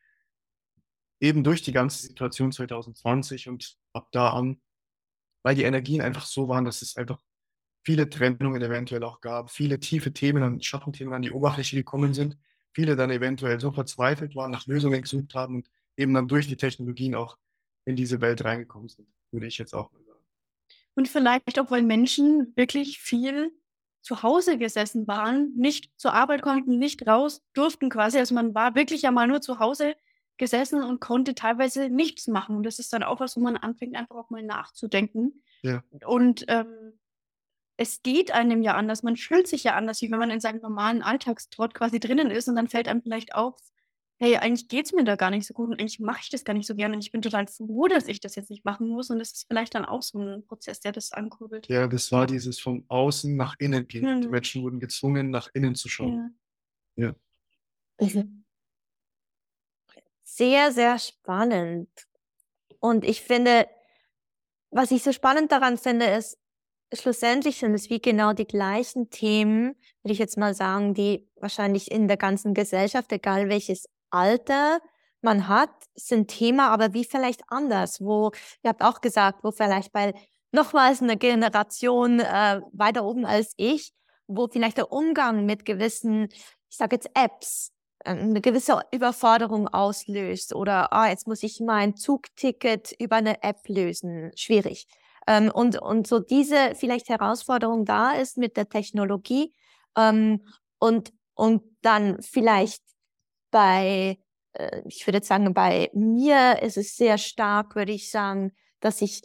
[1.20, 4.60] eben durch die ganze Situation 2020 und ab da an,
[5.42, 7.20] weil die Energien einfach so waren, dass es einfach
[7.84, 12.38] viele Trennungen eventuell auch gab, viele tiefe Themen, Schattenthemen an die Oberfläche gekommen sind,
[12.72, 16.56] viele dann eventuell so verzweifelt waren, nach Lösungen gesucht haben und eben dann durch die
[16.56, 17.38] Technologien auch
[17.84, 20.24] in diese Welt reingekommen sind, würde ich jetzt auch mal sagen.
[20.94, 23.52] Und vielleicht auch, weil Menschen wirklich viel
[24.04, 28.18] zu Hause gesessen waren, nicht zur Arbeit konnten, nicht raus durften quasi.
[28.18, 29.96] Also man war wirklich ja mal nur zu Hause
[30.36, 32.56] gesessen und konnte teilweise nichts machen.
[32.56, 35.42] Und das ist dann auch was, wo man anfängt, einfach auch mal nachzudenken.
[35.62, 35.82] Ja.
[36.04, 36.98] Und ähm,
[37.78, 39.02] es geht einem ja anders.
[39.02, 42.46] Man fühlt sich ja anders, wie wenn man in seinem normalen Alltagstrott quasi drinnen ist
[42.46, 43.56] und dann fällt einem vielleicht auf,
[44.18, 46.44] hey, eigentlich geht es mir da gar nicht so gut und eigentlich mache ich das
[46.44, 48.88] gar nicht so gerne und ich bin total froh, dass ich das jetzt nicht machen
[48.88, 51.68] muss und das ist vielleicht dann auch so ein Prozess, der das ankurbelt.
[51.68, 54.06] Ja, das war dieses von außen nach innen gehen.
[54.06, 54.20] Hm.
[54.22, 56.38] Die Menschen wurden gezwungen, nach innen zu schauen.
[56.96, 57.14] Ja.
[58.00, 58.24] ja.
[60.22, 61.88] Sehr, sehr spannend.
[62.80, 63.68] Und ich finde,
[64.70, 66.38] was ich so spannend daran finde, ist,
[66.92, 71.90] schlussendlich sind es wie genau die gleichen Themen, würde ich jetzt mal sagen, die wahrscheinlich
[71.90, 74.80] in der ganzen Gesellschaft, egal welches Alter
[75.24, 78.30] man hat, sind Thema, aber wie vielleicht anders, wo,
[78.62, 80.14] ihr habt auch gesagt, wo vielleicht bei
[80.52, 83.92] nochmals eine Generation äh, weiter oben als ich,
[84.26, 86.28] wo vielleicht der Umgang mit gewissen,
[86.70, 87.72] ich sage jetzt Apps,
[88.04, 93.68] äh, eine gewisse Überforderung auslöst oder ah, jetzt muss ich mein Zugticket über eine App
[93.68, 94.86] lösen, schwierig.
[95.26, 99.54] Ähm, und, und so diese vielleicht Herausforderung da ist mit der Technologie
[99.96, 100.46] ähm,
[100.78, 102.82] und, und dann vielleicht
[103.54, 104.18] bei,
[104.54, 109.22] äh, ich würde sagen, bei mir ist es sehr stark, würde ich sagen, dass ich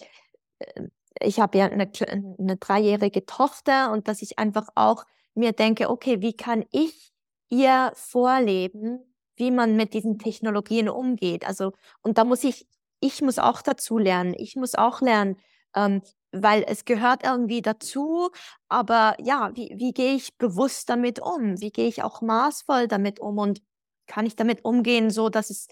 [0.60, 0.90] äh,
[1.22, 1.92] ich habe ja eine,
[2.40, 7.12] eine dreijährige Tochter und dass ich einfach auch mir denke, okay, wie kann ich
[7.50, 11.46] ihr vorleben, wie man mit diesen Technologien umgeht?
[11.46, 12.68] Also, und da muss ich,
[13.00, 14.34] ich muss auch dazu lernen.
[14.38, 15.38] Ich muss auch lernen,
[15.76, 16.02] ähm,
[16.32, 18.30] weil es gehört irgendwie dazu.
[18.70, 21.60] Aber ja, wie, wie gehe ich bewusst damit um?
[21.60, 23.38] Wie gehe ich auch maßvoll damit um?
[23.40, 23.62] Und
[24.10, 25.70] kann ich damit umgehen, so dass es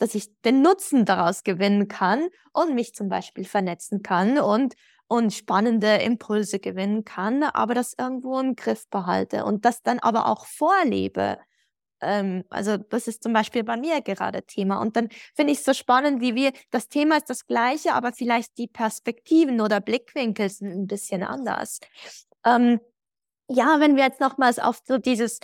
[0.00, 4.74] dass ich den Nutzen daraus gewinnen kann und mich zum Beispiel vernetzen kann und,
[5.08, 10.26] und spannende Impulse gewinnen kann, aber das irgendwo im Griff behalte und das dann aber
[10.26, 11.38] auch vorlebe.
[12.00, 14.80] Ähm, also das ist zum Beispiel bei mir gerade Thema.
[14.80, 18.14] Und dann finde ich es so spannend, wie wir, das Thema ist das gleiche, aber
[18.14, 21.78] vielleicht die Perspektiven oder Blickwinkel sind ein bisschen anders.
[22.46, 22.80] Ähm,
[23.48, 25.40] ja, wenn wir jetzt nochmals auf so dieses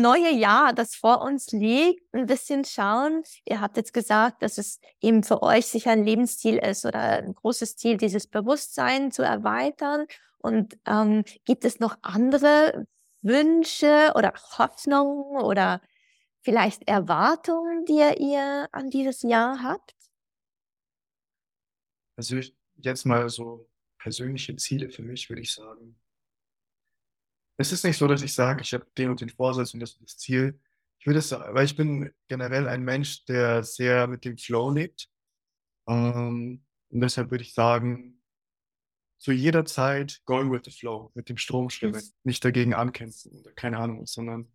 [0.00, 3.22] neue Jahr, das vor uns liegt, ein bisschen schauen.
[3.44, 7.34] Ihr habt jetzt gesagt, dass es eben für euch sicher ein Lebensziel ist oder ein
[7.34, 10.06] großes Ziel, dieses Bewusstsein zu erweitern.
[10.38, 12.86] Und ähm, gibt es noch andere
[13.22, 15.80] Wünsche oder Hoffnungen oder
[16.40, 19.94] vielleicht Erwartungen, die ihr an dieses Jahr habt?
[22.16, 22.40] Also
[22.76, 23.68] jetzt mal so
[23.98, 25.96] persönliche Ziele für mich, würde ich sagen.
[27.56, 29.92] Es ist nicht so, dass ich sage, ich habe den und den Vorsatz und das
[29.92, 30.58] ist das Ziel.
[30.98, 34.70] Ich würde es sagen, weil ich bin generell ein Mensch, der sehr mit dem Flow
[34.70, 35.08] lebt.
[35.88, 38.22] Ähm, und deshalb würde ich sagen,
[39.18, 42.14] zu jeder Zeit going with the flow, mit dem Strom schwimmen, yes.
[42.24, 44.52] nicht dagegen ankämpfen oder keine Ahnung, sondern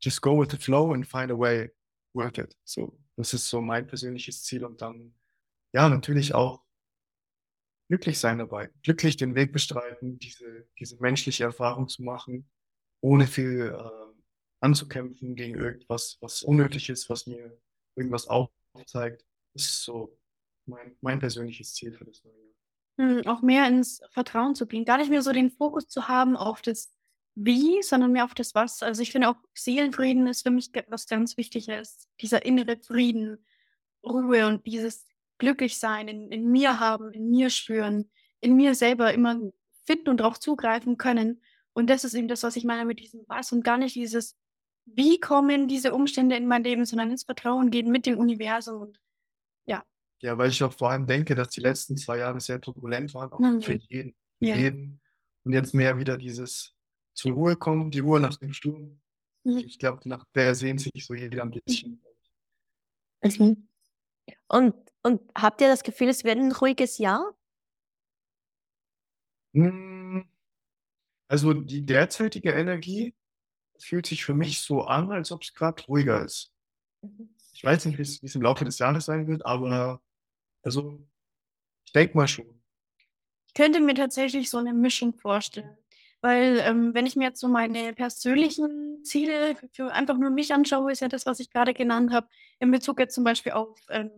[0.00, 1.70] just go with the flow and find a way
[2.14, 2.56] worth it.
[2.64, 5.14] So, das ist so mein persönliches Ziel und dann,
[5.72, 6.65] ja, natürlich auch
[7.88, 12.48] glücklich sein dabei, glücklich den Weg bestreiten, diese, diese menschliche Erfahrung zu machen,
[13.00, 14.06] ohne viel äh,
[14.60, 17.58] anzukämpfen gegen irgendwas, was unnötig ist, was mir
[17.94, 19.24] irgendwas aufzeigt.
[19.54, 20.18] Das ist so
[20.66, 22.56] mein, mein persönliches Ziel für das neue Jahr.
[22.98, 26.36] Hm, auch mehr ins Vertrauen zu gehen, gar nicht mehr so den Fokus zu haben
[26.36, 26.92] auf das
[27.34, 28.82] Wie, sondern mehr auf das Was.
[28.82, 32.08] Also ich finde auch Seelenfrieden ist für mich was ganz Wichtiges.
[32.20, 33.44] Dieser innere Frieden,
[34.02, 35.06] Ruhe und dieses
[35.38, 38.10] glücklich sein, in, in mir haben, in mir spüren,
[38.40, 39.38] in mir selber immer
[39.84, 41.42] finden und darauf zugreifen können.
[41.72, 44.36] Und das ist eben das, was ich meine mit diesem Was und gar nicht dieses,
[44.86, 49.00] wie kommen diese Umstände in mein Leben, sondern ins Vertrauen gehen mit dem Universum und
[49.66, 49.84] ja.
[50.20, 53.32] Ja, weil ich auch vor allem denke, dass die letzten zwei Jahre sehr turbulent waren,
[53.32, 53.60] auch mhm.
[53.60, 54.14] für jeden.
[54.38, 54.56] Für ja.
[54.56, 55.00] jeden.
[55.44, 56.74] Und jetzt mehr wieder dieses
[57.14, 59.00] zur Ruhe kommen, die Ruhe nach dem Sturm.
[59.44, 59.58] Mhm.
[59.58, 62.02] Ich glaube, nach der sehnt sich so jeder ein bisschen.
[63.22, 63.68] Mhm.
[64.48, 64.74] Und
[65.06, 67.32] und habt ihr das Gefühl, es wird ein ruhiges Jahr?
[69.54, 70.28] Hm,
[71.28, 73.14] also die derzeitige Energie
[73.78, 76.52] fühlt sich für mich so an, als ob es gerade ruhiger ist.
[77.02, 77.28] Mhm.
[77.52, 80.02] Ich weiß nicht, wie es im Laufe des Jahres sein wird, aber
[80.64, 81.00] also
[81.84, 82.60] ich denke mal schon.
[83.46, 85.78] Ich könnte mir tatsächlich so eine Mischung vorstellen.
[86.20, 90.90] Weil, ähm, wenn ich mir jetzt so meine persönlichen Ziele für einfach nur mich anschaue,
[90.90, 92.26] ist ja das, was ich gerade genannt habe,
[92.58, 94.10] in Bezug jetzt zum Beispiel auf ähm,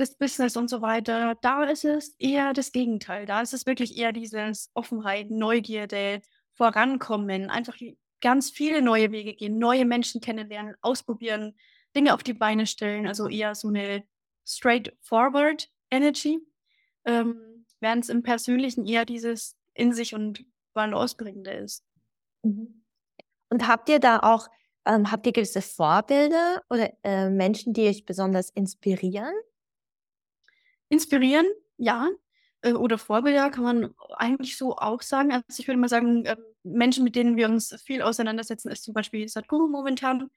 [0.00, 3.26] das Business und so weiter, da ist es eher das Gegenteil.
[3.26, 6.22] Da ist es wirklich eher dieses Offenheit, Neugierde,
[6.54, 7.76] Vorankommen, einfach
[8.20, 11.56] ganz viele neue Wege gehen, neue Menschen kennenlernen, ausprobieren,
[11.94, 14.04] Dinge auf die Beine stellen, also eher so eine
[14.46, 16.38] straightforward Energy,
[17.04, 20.44] ähm, während es im Persönlichen eher dieses in sich und
[20.74, 21.16] Balance
[21.62, 21.84] ist.
[22.42, 22.84] Mhm.
[23.48, 24.48] Und habt ihr da auch,
[24.86, 29.32] ähm, habt ihr gewisse Vorbilder oder äh, Menschen, die euch besonders inspirieren?
[30.90, 31.46] Inspirieren,
[31.78, 32.08] ja.
[32.62, 35.32] Äh, oder Vorbilder kann man eigentlich so auch sagen.
[35.32, 38.92] Also ich würde mal sagen, ähm, Menschen, mit denen wir uns viel auseinandersetzen, ist zum
[38.94, 40.30] Beispiel Sadhguru momentan.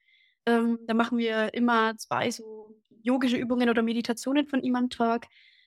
[0.46, 5.26] Ähm, da machen wir immer zwei so yogische Übungen oder Meditationen von ihm am Tag.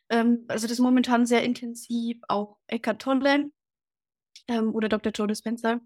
[0.09, 2.17] Ähm, also das ist momentan sehr intensiv.
[2.27, 3.51] Auch Eckhart Tolle
[4.47, 5.11] ähm, oder Dr.
[5.11, 5.79] Joe Dispenza.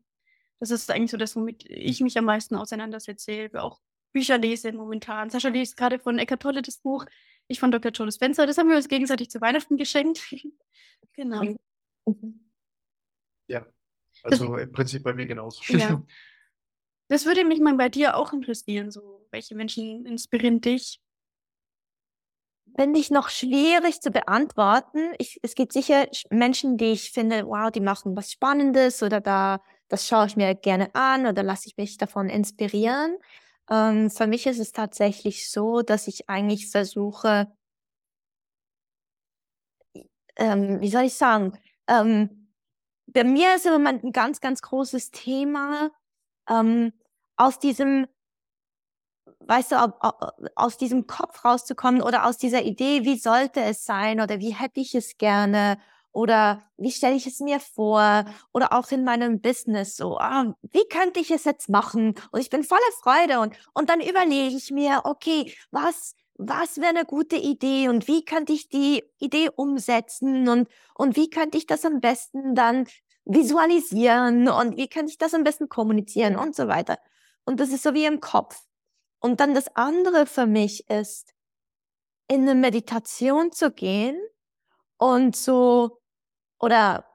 [0.60, 3.50] Das ist eigentlich so das, womit ich mich am meisten auseinandersetze.
[3.56, 3.82] Auch
[4.12, 5.30] Bücher lese momentan.
[5.30, 7.06] Sascha liest gerade von Eckhart Tolle das Buch
[7.52, 7.92] ich von Dr.
[7.92, 8.48] Joe Spencer.
[8.48, 10.22] Das haben wir uns gegenseitig zu Weihnachten geschenkt.
[11.14, 11.44] genau.
[12.06, 12.50] Mhm.
[13.48, 13.66] Ja,
[14.24, 15.62] also das, im Prinzip bei mir genauso.
[15.74, 16.02] Ja.
[17.08, 18.90] Das würde mich mal bei dir auch interessieren.
[18.90, 21.02] So, welche Menschen inspirieren dich?
[22.80, 25.14] Finde ich noch schwierig zu beantworten.
[25.18, 29.62] Ich, es gibt sicher Menschen, die ich finde, wow, die machen was Spannendes oder da,
[29.90, 33.18] das schaue ich mir gerne an oder lasse ich mich davon inspirieren.
[33.72, 37.48] Ähm, für mich ist es tatsächlich so, dass ich eigentlich versuche
[40.38, 41.58] ähm, wie soll ich sagen?
[41.88, 42.50] Ähm,
[43.08, 45.92] bei mir ist im Moment ein ganz, ganz großes Thema,
[46.50, 46.94] ähm,
[47.38, 48.08] aus diesem
[49.42, 49.76] weißt du,
[50.56, 54.80] aus diesem Kopf rauszukommen oder aus dieser Idee, wie sollte es sein oder wie hätte
[54.80, 55.78] ich es gerne
[56.12, 60.88] oder wie stelle ich es mir vor oder auch in meinem Business so, ah, wie
[60.90, 62.16] könnte ich es jetzt machen?
[62.32, 66.90] Und ich bin voller Freude und, und dann überlege ich mir, okay, was, was wäre
[66.90, 71.68] eine gute Idee und wie könnte ich die Idee umsetzen und, und wie könnte ich
[71.68, 72.88] das am besten dann
[73.26, 76.98] visualisieren und wie könnte ich das am besten kommunizieren und so weiter.
[77.46, 78.60] Und das ist so wie im Kopf.
[79.20, 81.34] Und dann das andere für mich ist,
[82.28, 84.20] in eine Meditation zu gehen
[84.98, 86.01] und so,
[86.62, 87.06] oder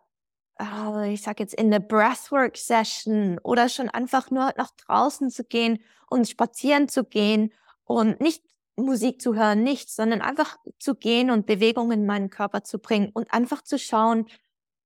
[0.60, 5.78] äh, ich sage jetzt in eine Breathwork-Session oder schon einfach nur nach draußen zu gehen
[6.08, 7.52] und spazieren zu gehen
[7.84, 8.42] und nicht
[8.76, 13.10] Musik zu hören, nichts, sondern einfach zu gehen und Bewegungen in meinen Körper zu bringen
[13.14, 14.26] und einfach zu schauen,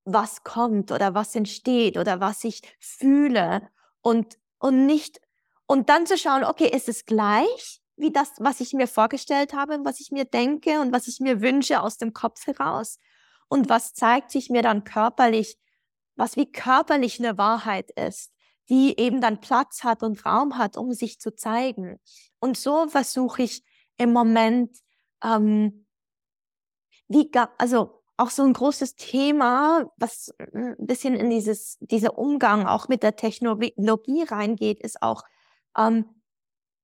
[0.04, 3.68] was kommt oder was entsteht oder was ich fühle
[4.00, 5.20] und, und nicht,
[5.66, 9.78] und dann zu schauen, okay, ist es gleich wie das, was ich mir vorgestellt habe,
[9.84, 12.98] was ich mir denke und was ich mir wünsche aus dem Kopf heraus?
[13.50, 15.58] Und was zeigt sich mir dann körperlich,
[16.14, 18.32] was wie körperlich eine Wahrheit ist,
[18.68, 21.98] die eben dann Platz hat und Raum hat, um sich zu zeigen.
[22.38, 23.64] Und so versuche ich
[23.98, 24.78] im Moment,
[25.24, 25.84] ähm,
[27.08, 27.28] wie,
[27.58, 33.02] also auch so ein großes Thema, was ein bisschen in dieses, dieser Umgang auch mit
[33.02, 35.24] der Technologie reingeht, ist auch,
[35.76, 36.04] ähm,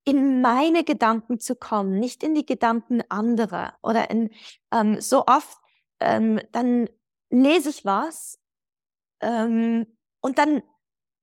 [0.03, 4.31] in meine Gedanken zu kommen, nicht in die Gedanken anderer oder in,
[4.73, 5.57] ähm, so oft,
[5.99, 6.89] ähm, dann
[7.29, 8.39] lese ich was,
[9.21, 9.87] ähm,
[10.21, 10.63] und dann,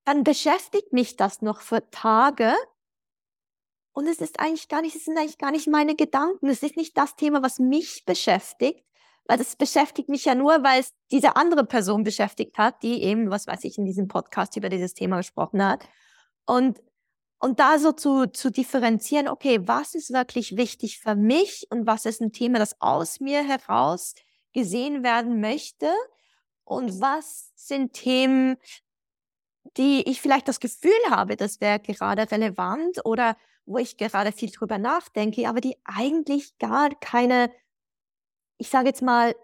[0.04, 2.54] dann beschäftigt mich das noch für Tage
[3.92, 6.48] und es ist eigentlich gar nicht, es sind eigentlich gar nicht meine Gedanken.
[6.48, 8.84] Es ist nicht das Thema, was mich beschäftigt,
[9.26, 13.30] weil das beschäftigt mich ja nur, weil es diese andere Person beschäftigt hat, die eben,
[13.30, 15.84] was weiß ich, in diesem Podcast über dieses Thema gesprochen hat.
[16.44, 16.82] Und,
[17.38, 22.04] und da so zu, zu differenzieren, okay, was ist wirklich wichtig für mich und was
[22.04, 24.14] ist ein Thema, das aus mir heraus
[24.54, 25.92] gesehen werden möchte
[26.64, 28.56] und was sind Themen,
[29.76, 33.36] die ich vielleicht das Gefühl habe, das wäre gerade relevant oder
[33.66, 37.50] wo ich gerade viel drüber nachdenke, aber die eigentlich gar keine,
[38.58, 39.34] ich sage jetzt mal,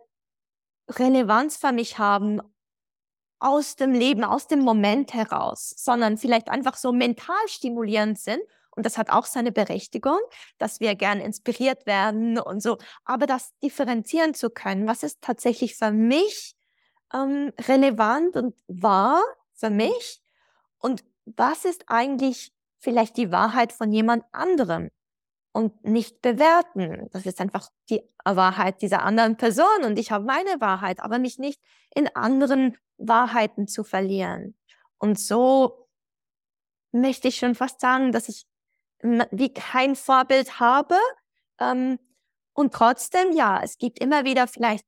[0.89, 2.41] Relevanz für mich haben
[3.39, 8.43] aus dem Leben, aus dem Moment heraus, sondern vielleicht einfach so mental stimulierend sind.
[8.77, 10.19] Und das hat auch seine Berechtigung,
[10.59, 12.79] dass wir gern inspiriert werden und so.
[13.05, 16.55] Aber das differenzieren zu können, was ist tatsächlich für mich
[17.13, 19.23] ähm, relevant und wahr
[19.55, 20.23] für mich
[20.79, 24.91] und was ist eigentlich vielleicht die Wahrheit von jemand anderem
[25.53, 27.09] und nicht bewerten.
[27.13, 31.39] Das ist einfach die Wahrheit dieser anderen Person und ich habe meine Wahrheit, aber mich
[31.39, 31.61] nicht
[31.95, 34.57] in anderen Wahrheiten zu verlieren.
[34.99, 35.89] Und so
[36.93, 38.47] möchte ich schon fast sagen, dass ich
[39.03, 40.97] wie kein Vorbild habe.
[41.59, 41.99] Ähm,
[42.53, 44.85] und trotzdem, ja, es gibt immer wieder vielleicht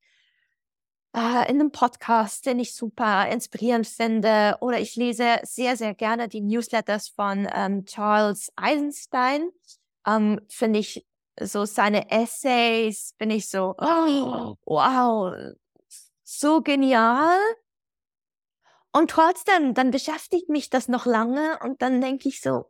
[1.15, 4.57] äh, in einem Podcast, den ich super inspirierend finde.
[4.61, 9.51] Oder ich lese sehr, sehr gerne die Newsletters von ähm, Charles Eisenstein.
[10.07, 11.07] Ähm, finde ich
[11.41, 15.35] so seine Essays, bin ich so, oh, wow,
[16.25, 17.39] so genial.
[18.93, 22.67] Und trotzdem, dann beschäftigt mich das noch lange und dann denke ich so,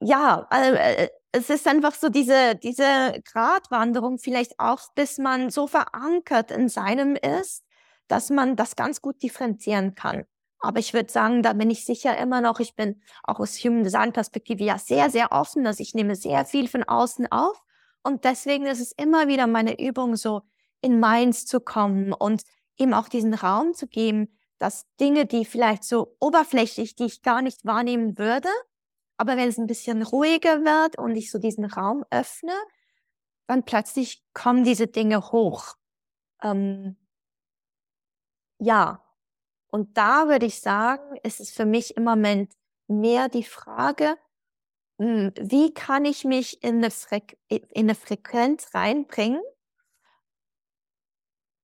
[0.00, 6.50] ja, äh, es ist einfach so diese, diese Gratwanderung vielleicht auch, bis man so verankert
[6.50, 7.64] in seinem ist,
[8.06, 10.24] dass man das ganz gut differenzieren kann.
[10.60, 13.84] Aber ich würde sagen, da bin ich sicher immer noch, ich bin auch aus Human
[13.84, 17.62] Design Perspektive ja sehr, sehr offen, dass ich nehme sehr viel von außen auf.
[18.02, 20.42] Und deswegen ist es immer wieder meine Übung, so
[20.80, 22.42] in meins zu kommen und
[22.78, 27.42] eben auch diesen Raum zu geben, dass Dinge, die vielleicht so oberflächlich, die ich gar
[27.42, 28.48] nicht wahrnehmen würde,
[29.16, 32.54] aber wenn es ein bisschen ruhiger wird und ich so diesen Raum öffne,
[33.46, 35.74] dann plötzlich kommen diese Dinge hoch.
[36.42, 36.96] Ähm,
[38.58, 39.02] ja,
[39.70, 42.52] und da würde ich sagen, ist es für mich im Moment
[42.86, 44.16] mehr die Frage,
[44.98, 49.42] hm, wie kann ich mich in eine, Frequ in eine Frequenz reinbringen,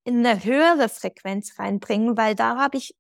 [0.05, 2.96] in eine höhere Frequenz reinbringen, weil da habe ich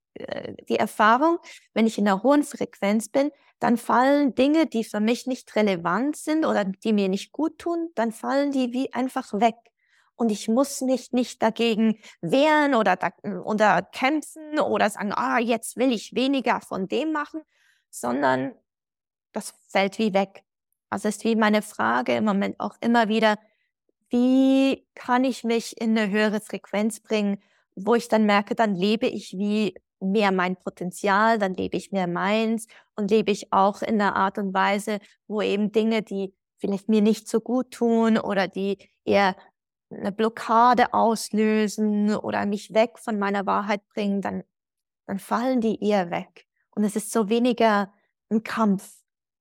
[0.68, 1.38] die Erfahrung,
[1.74, 6.16] wenn ich in einer hohen Frequenz bin, dann fallen Dinge, die für mich nicht relevant
[6.16, 9.56] sind oder die mir nicht gut tun, dann fallen die wie einfach weg.
[10.16, 12.98] Und ich muss mich nicht dagegen wehren oder,
[13.44, 17.42] oder kämpfen oder sagen, ah, jetzt will ich weniger von dem machen,
[17.90, 18.54] sondern
[19.32, 20.44] das fällt wie weg.
[20.90, 23.38] Also ist wie meine Frage im Moment auch immer wieder,
[24.10, 27.40] wie kann ich mich in eine höhere Frequenz bringen,
[27.76, 32.06] wo ich dann merke, dann lebe ich wie mehr mein Potenzial, dann lebe ich mehr
[32.06, 36.88] meins und lebe ich auch in einer Art und Weise, wo eben Dinge, die vielleicht
[36.88, 39.36] mir nicht so gut tun oder die eher
[39.90, 44.44] eine Blockade auslösen oder mich weg von meiner Wahrheit bringen, dann,
[45.06, 46.46] dann fallen die eher weg.
[46.70, 47.92] Und es ist so weniger
[48.30, 48.88] ein Kampf,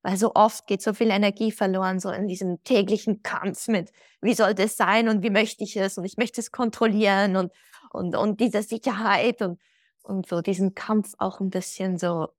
[0.01, 3.91] weil so oft geht so viel Energie verloren, so in diesem täglichen Kampf mit,
[4.22, 7.51] wie soll das sein und wie möchte ich es und ich möchte es kontrollieren und,
[7.91, 9.60] und, und diese Sicherheit und,
[10.10, 12.30] und so diesen Kampf auch ein bisschen so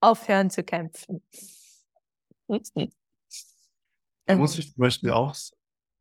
[0.00, 1.22] aufhören zu kämpfen.
[4.26, 5.34] Da muss ich zum Beispiel auch,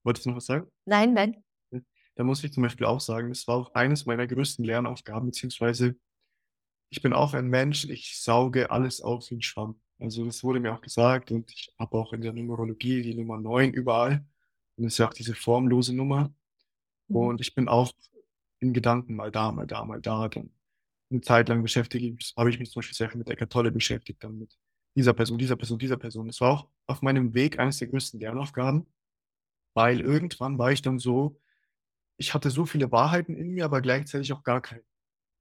[0.03, 0.69] wolltest du noch was sagen?
[0.85, 1.43] Nein, nein.
[2.15, 5.95] Da muss ich zum Beispiel auch sagen, das war auch eines meiner größten Lernaufgaben, beziehungsweise
[6.89, 9.79] ich bin auch ein Mensch, ich sauge alles auf wie ein Schwamm.
[9.99, 13.39] Also das wurde mir auch gesagt und ich habe auch in der Numerologie die Nummer
[13.39, 14.25] 9 überall.
[14.77, 16.33] Und das ist ja auch diese formlose Nummer.
[17.07, 17.15] Mhm.
[17.15, 17.91] Und ich bin auch
[18.59, 20.27] in Gedanken mal da, mal da, mal da.
[20.29, 20.51] Dann
[21.09, 23.71] eine Zeit lang beschäftige ich, habe ich mich zum Beispiel sehr viel mit Eckart Tolle
[23.71, 24.57] beschäftigt, dann mit
[24.95, 26.27] dieser Person, dieser Person, dieser Person.
[26.27, 28.87] Das war auch auf meinem Weg eines der größten Lernaufgaben,
[29.75, 31.39] weil irgendwann war ich dann so,
[32.17, 34.83] ich hatte so viele Wahrheiten in mir, aber gleichzeitig auch gar keine,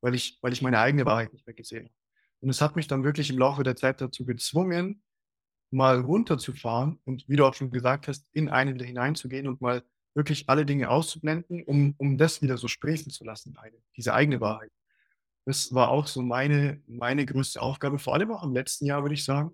[0.03, 1.95] weil ich, weil ich meine eigene Wahrheit nicht mehr gesehen habe.
[2.41, 5.03] Und es hat mich dann wirklich im Laufe der Zeit dazu gezwungen,
[5.71, 9.83] mal runterzufahren und wie du auch schon gesagt hast, in einen hineinzugehen und mal
[10.17, 13.57] wirklich alle Dinge auszublenden, um, um das wieder so sprechen zu lassen,
[13.97, 14.73] diese eigene Wahrheit.
[15.45, 19.15] Das war auch so meine, meine größte Aufgabe, vor allem auch im letzten Jahr, würde
[19.15, 19.53] ich sagen.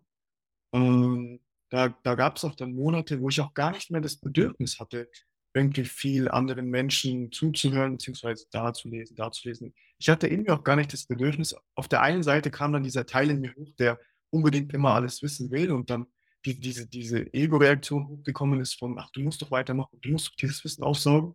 [0.73, 4.17] Ähm, da da gab es auch dann Monate, wo ich auch gar nicht mehr das
[4.17, 5.11] Bedürfnis hatte,
[5.55, 9.75] irgendwie viel anderen Menschen zuzuhören, beziehungsweise da zu lesen, da zu lesen.
[9.99, 11.55] Ich hatte irgendwie auch gar nicht das Bedürfnis.
[11.75, 13.99] Auf der einen Seite kam dann dieser Teil in mir hoch, der
[14.31, 16.07] unbedingt immer alles wissen will und dann
[16.45, 20.36] die, diese, diese Ego-Reaktion hochgekommen ist von, ach, du musst doch weitermachen, du musst doch
[20.36, 21.34] dieses Wissen aufsaugen.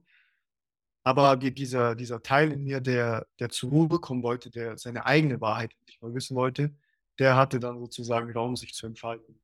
[1.04, 5.06] Aber die, dieser, dieser Teil in mir, der, der zur Ruhe kommen wollte, der seine
[5.06, 6.76] eigene Wahrheit nicht mal wissen wollte,
[7.20, 9.40] der hatte dann sozusagen Raum, sich zu entfalten.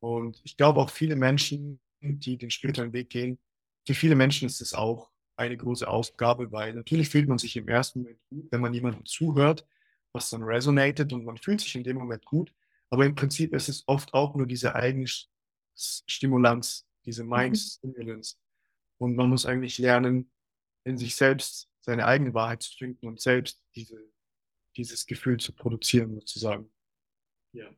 [0.00, 3.38] Und ich glaube auch viele Menschen, die den spirituellen Weg gehen,
[3.86, 7.68] für viele Menschen ist es auch eine große Aufgabe, weil natürlich fühlt man sich im
[7.68, 9.66] ersten Moment gut, wenn man jemandem zuhört,
[10.12, 12.52] was dann resonated und man fühlt sich in dem Moment gut.
[12.90, 15.06] Aber im Prinzip ist es oft auch nur diese eigene
[15.74, 17.30] Stimulanz, diese mhm.
[17.30, 18.36] Mind Stimulance.
[18.98, 20.30] Und man muss eigentlich lernen,
[20.84, 23.98] in sich selbst seine eigene Wahrheit zu finden und selbst diese,
[24.76, 26.70] dieses Gefühl zu produzieren, sozusagen.
[27.52, 27.68] Ja.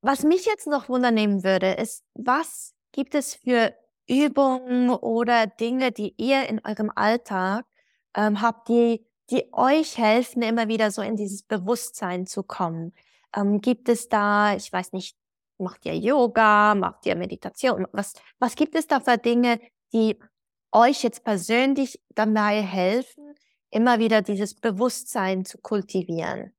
[0.00, 3.74] Was mich jetzt noch wundernehmen würde, ist, was gibt es für
[4.08, 7.66] Übungen oder Dinge, die ihr in eurem Alltag
[8.14, 12.94] ähm, habt, die, die euch helfen, immer wieder so in dieses Bewusstsein zu kommen?
[13.34, 15.16] Ähm, gibt es da, ich weiß nicht,
[15.58, 17.86] macht ihr Yoga, macht ihr Meditation?
[17.92, 19.60] Was, was gibt es da für Dinge,
[19.92, 20.16] die
[20.72, 23.34] euch jetzt persönlich dabei helfen,
[23.70, 26.52] immer wieder dieses Bewusstsein zu kultivieren?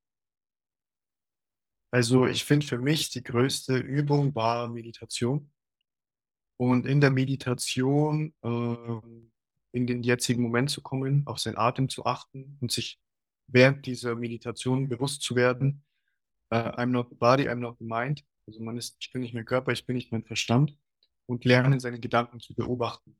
[1.91, 5.51] Also ich finde für mich die größte Übung war Meditation.
[6.57, 9.29] Und in der Meditation äh,
[9.71, 12.99] in den jetzigen Moment zu kommen, auf seinen Atem zu achten und sich
[13.47, 15.83] während dieser Meditation bewusst zu werden,
[16.49, 18.23] äh, I'm not the body, I'm not the mind.
[18.47, 20.75] Also man ist, ich bin nicht mein Körper, ich bin nicht mein Verstand
[21.25, 23.15] und lernen, seine Gedanken zu beobachten.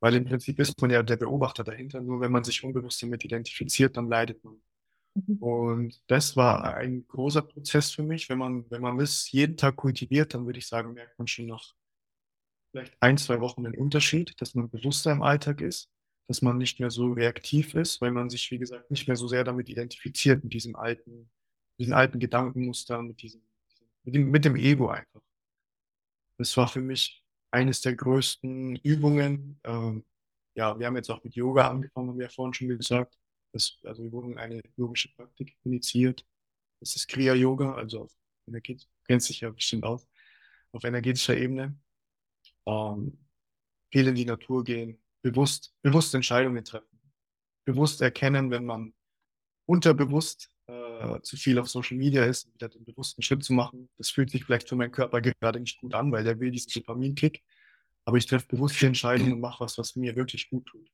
[0.00, 3.24] Weil im Prinzip ist man ja der Beobachter dahinter, nur wenn man sich unbewusst damit
[3.24, 4.60] identifiziert, dann leidet man.
[5.14, 5.36] Mhm.
[5.36, 8.28] Und das war ein großer Prozess für mich.
[8.28, 11.46] Wenn man, wenn man das jeden Tag kultiviert, dann würde ich sagen, merkt man schon
[11.46, 11.74] nach
[12.72, 15.90] vielleicht ein, zwei Wochen den Unterschied, dass man bewusster im Alltag ist,
[16.26, 19.28] dass man nicht mehr so reaktiv ist, weil man sich, wie gesagt, nicht mehr so
[19.28, 21.30] sehr damit identifiziert, mit diesem alten,
[21.82, 23.42] diesen alten Gedankenmustern, mit diesem,
[24.04, 25.20] mit dem, mit dem Ego einfach.
[26.38, 29.60] Das war für mich eines der größten Übungen.
[29.64, 30.04] Ähm,
[30.54, 33.18] ja, wir haben jetzt auch mit Yoga angefangen, haben wir ja vorhin schon gesagt.
[33.52, 36.24] Das, also wir wurden eine yogische Praktik initiiert.
[36.80, 38.16] Das ist Kriya Yoga, also auf
[39.06, 40.06] kennt sich ja bestimmt aus,
[40.72, 41.76] auf energetischer Ebene
[42.66, 43.18] ähm,
[43.90, 47.00] viel in die Natur gehen, bewusst, bewusst Entscheidungen treffen,
[47.64, 48.94] bewusst erkennen, wenn man
[49.66, 50.51] unterbewusst
[51.02, 53.88] äh, zu viel auf Social Media ist, wieder den bewussten Schritt zu machen.
[53.98, 56.72] Das fühlt sich vielleicht für meinen Körper gerade nicht gut an, weil der will diesen
[56.72, 57.42] Dopaminkick.
[58.04, 60.88] Aber ich treffe bewusst die Entscheidungen und mache was, was mir wirklich gut tut.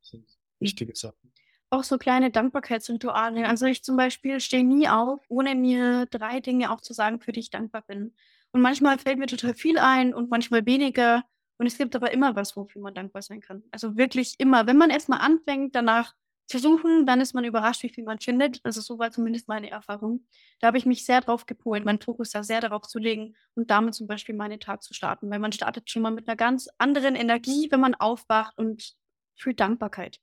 [0.00, 0.26] Das sind
[0.60, 1.32] wichtige Sachen.
[1.70, 3.48] Auch so kleine Dankbarkeitsrituale.
[3.48, 7.32] Also ich zum Beispiel stehe nie auf, ohne mir drei Dinge auch zu sagen, für
[7.32, 8.14] die ich dankbar bin.
[8.52, 11.24] Und manchmal fällt mir total viel ein und manchmal weniger.
[11.58, 13.62] Und es gibt aber immer was, wofür man dankbar sein kann.
[13.72, 14.66] Also wirklich immer.
[14.66, 16.14] Wenn man erstmal anfängt, danach
[16.46, 18.60] zu suchen, dann ist man überrascht, wie viel man findet.
[18.64, 20.26] Also so war zumindest meine Erfahrung.
[20.60, 23.70] Da habe ich mich sehr drauf gepolt, meinen Fokus da sehr darauf zu legen und
[23.70, 25.30] damit zum Beispiel meinen Tag zu starten.
[25.30, 28.94] Weil man startet schon mal mit einer ganz anderen Energie, wenn man aufwacht und
[29.36, 30.20] fühlt Dankbarkeit.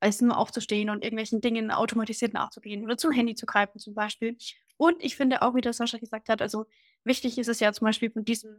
[0.00, 4.36] Als nur aufzustehen und irgendwelchen Dingen automatisiert nachzugehen oder zum Handy zu greifen zum Beispiel.
[4.76, 6.66] Und ich finde auch, wie das Sascha gesagt hat, also
[7.04, 8.56] wichtig ist es ja zum Beispiel von diesem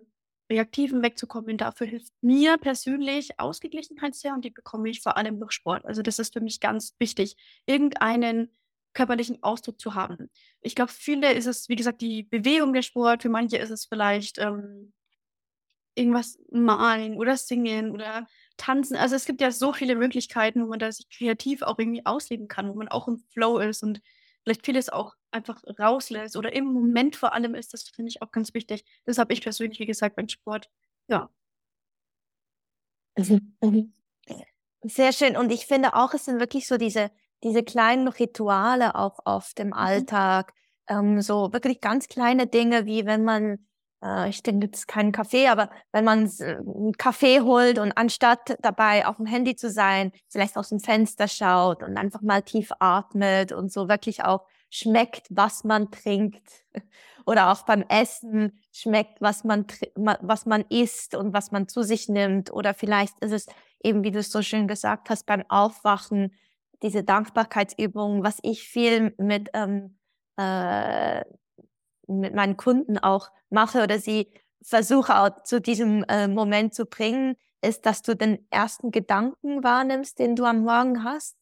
[0.49, 1.57] Reaktiven wegzukommen.
[1.57, 5.85] Dafür hilft mir persönlich Ausgeglichenheit sehr und die bekomme ich vor allem durch Sport.
[5.85, 7.35] Also das ist für mich ganz wichtig,
[7.65, 8.51] irgendeinen
[8.93, 10.29] körperlichen Ausdruck zu haben.
[10.61, 13.23] Ich glaube, viele ist es, wie gesagt, die Bewegung der Sport.
[13.23, 14.93] Für manche ist es vielleicht ähm,
[15.95, 18.27] irgendwas malen oder singen oder
[18.57, 18.95] tanzen.
[18.95, 22.47] Also es gibt ja so viele Möglichkeiten, wo man da sich kreativ auch irgendwie ausleben
[22.47, 24.01] kann, wo man auch im Flow ist und
[24.43, 27.73] vielleicht vieles auch einfach rauslässt oder im Moment vor allem ist.
[27.73, 28.85] Das finde ich auch ganz wichtig.
[29.05, 30.69] Das habe ich persönlich, wie gesagt, beim Sport.
[31.07, 31.29] Ja.
[33.17, 33.93] Mhm, mhm.
[34.83, 35.37] Sehr schön.
[35.37, 37.09] Und ich finde auch, es sind wirklich so diese,
[37.43, 39.73] diese kleinen Rituale auch oft im mhm.
[39.73, 40.53] Alltag.
[40.87, 43.65] Ähm, so wirklich ganz kleine Dinge, wie wenn man,
[44.03, 47.93] äh, ich denke, es ist kein Kaffee, aber wenn man äh, einen Kaffee holt und
[47.93, 52.41] anstatt dabei auf dem Handy zu sein, vielleicht aus dem Fenster schaut und einfach mal
[52.41, 56.65] tief atmet und so wirklich auch schmeckt, was man trinkt.
[57.25, 59.65] Oder auch beim Essen schmeckt, was man,
[59.95, 62.51] was man isst und was man zu sich nimmt.
[62.51, 63.45] Oder vielleicht ist es
[63.81, 66.33] eben, wie du es so schön gesagt hast, beim Aufwachen,
[66.81, 69.97] diese Dankbarkeitsübung, was ich viel mit, ähm,
[70.37, 71.23] äh,
[72.07, 77.35] mit meinen Kunden auch mache oder sie versuche auch zu diesem äh, Moment zu bringen,
[77.61, 81.37] ist, dass du den ersten Gedanken wahrnimmst, den du am Morgen hast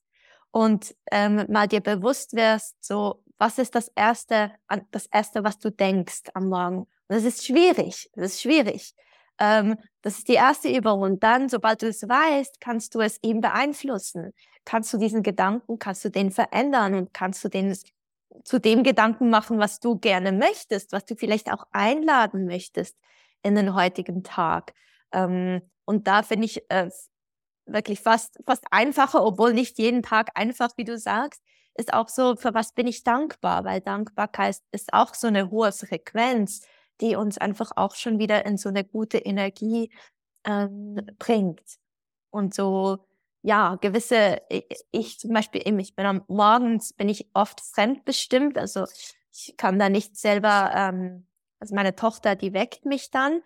[0.52, 4.52] und ähm, mal dir bewusst wirst, so, was ist das Erste,
[4.92, 6.80] das Erste, was du denkst am Morgen?
[6.80, 8.94] Und das ist schwierig, das ist schwierig.
[9.40, 11.02] Ähm, das ist die erste Übung.
[11.02, 14.34] Und dann, sobald du es weißt, kannst du es eben beeinflussen.
[14.66, 17.76] Kannst du diesen Gedanken, kannst du den verändern und kannst du den
[18.44, 22.98] zu dem Gedanken machen, was du gerne möchtest, was du vielleicht auch einladen möchtest
[23.44, 24.74] in den heutigen Tag.
[25.12, 26.90] Ähm, und da finde ich, äh,
[27.66, 31.42] wirklich fast, fast einfacher, obwohl nicht jeden Tag einfach, wie du sagst,
[31.76, 33.64] ist auch so, für was bin ich dankbar?
[33.64, 36.62] Weil Dankbarkeit ist auch so eine hohe Frequenz,
[37.00, 39.92] die uns einfach auch schon wieder in so eine gute Energie
[40.46, 41.62] ähm, bringt.
[42.30, 43.00] Und so,
[43.42, 44.42] ja, gewisse,
[44.92, 48.86] ich, zum Beispiel, ich bin am morgens, bin ich oft fremdbestimmt, also
[49.34, 51.26] ich kann da nicht selber, ähm,
[51.60, 53.42] also meine Tochter, die weckt mich dann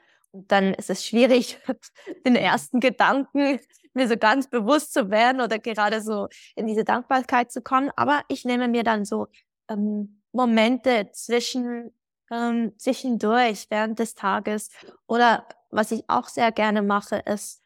[0.48, 1.60] dann ist es schwierig,
[2.26, 3.60] den ersten Gedanken
[3.94, 7.92] mir so ganz bewusst zu werden oder gerade so in diese Dankbarkeit zu kommen.
[7.96, 9.28] Aber ich nehme mir dann so
[9.70, 11.92] ähm, Momente zwischen
[12.32, 14.70] ähm, zwischendurch während des Tages
[15.08, 17.62] oder was ich auch sehr gerne mache, ist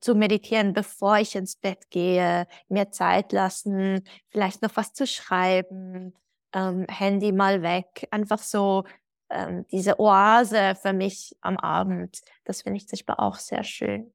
[0.00, 6.14] zu meditieren, bevor ich ins Bett gehe, mir Zeit lassen, vielleicht noch was zu schreiben,
[6.52, 8.84] ähm, Handy mal weg, einfach so
[9.30, 12.20] ähm, diese Oase für mich am Abend.
[12.44, 14.12] Das finde ich zum auch sehr schön.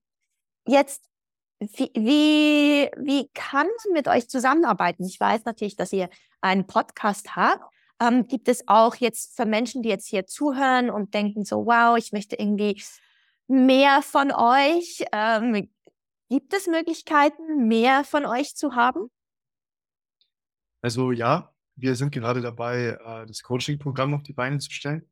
[0.68, 1.10] Jetzt
[1.60, 5.06] wie, wie, wie kann man mit euch zusammenarbeiten?
[5.06, 6.10] Ich weiß natürlich, dass ihr
[6.42, 7.64] einen Podcast habt.
[8.02, 11.98] Ähm, gibt es auch jetzt für Menschen, die jetzt hier zuhören und denken so, wow,
[11.98, 12.84] ich möchte irgendwie
[13.48, 15.06] mehr von euch.
[15.14, 15.70] Ähm,
[16.30, 19.10] gibt es Möglichkeiten, mehr von euch zu haben?
[20.82, 25.10] Also ja, wir sind gerade dabei, äh, das Coaching-Programm auf die Beine zu stellen.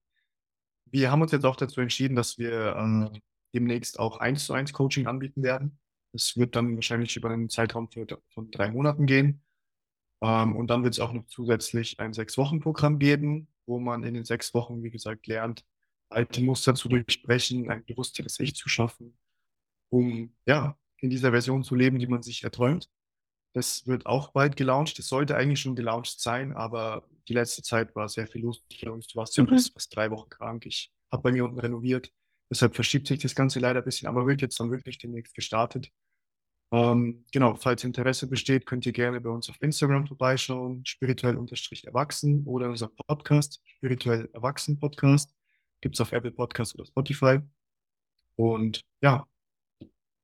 [0.86, 3.20] Wir haben uns jetzt auch dazu entschieden, dass wir äh,
[3.54, 5.80] demnächst auch eins zu eins Coaching anbieten werden.
[6.14, 7.90] Es wird dann wahrscheinlich über einen Zeitraum
[8.30, 9.42] von drei Monaten gehen.
[10.22, 14.26] Ähm, und dann wird es auch noch zusätzlich ein Sechs-Wochen-Programm geben, wo man in den
[14.26, 15.66] sechs Wochen, wie gesagt, lernt,
[16.10, 19.18] alte Muster zu durchbrechen, ein bewussteres Ich zu schaffen,
[19.90, 22.90] um ja in dieser Version zu leben, die man sich erträumt.
[23.54, 24.98] Das wird auch bald gelauncht.
[24.98, 28.90] Das sollte eigentlich schon gelauncht sein, aber die letzte Zeit war sehr viel los bei
[28.90, 29.08] uns.
[29.08, 29.50] Du warst ja mhm.
[29.50, 30.66] fast drei Wochen krank.
[30.66, 32.12] Ich habe bei mir unten renoviert.
[32.50, 35.90] Deshalb verschiebt sich das Ganze leider ein bisschen, aber wird jetzt dann wirklich demnächst gestartet.
[36.72, 42.70] Ähm, genau, falls Interesse besteht, könnt ihr gerne bei uns auf Instagram vorbeischauen, spirituell-erwachsen oder
[42.70, 45.34] unser Podcast, spirituell erwachsen Podcast.
[45.82, 47.40] Gibt es auf Apple Podcast oder Spotify.
[48.36, 49.28] Und ja,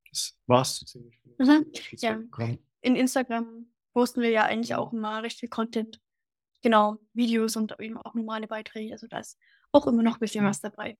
[0.10, 0.96] das war's.
[1.38, 1.66] Mhm.
[1.98, 2.20] Ja.
[2.82, 6.00] In Instagram posten wir ja eigentlich auch immer recht viel Content.
[6.62, 8.94] Genau, Videos und eben auch normale Beiträge.
[8.94, 9.38] Also da ist
[9.72, 10.98] auch immer noch ein bisschen was dabei.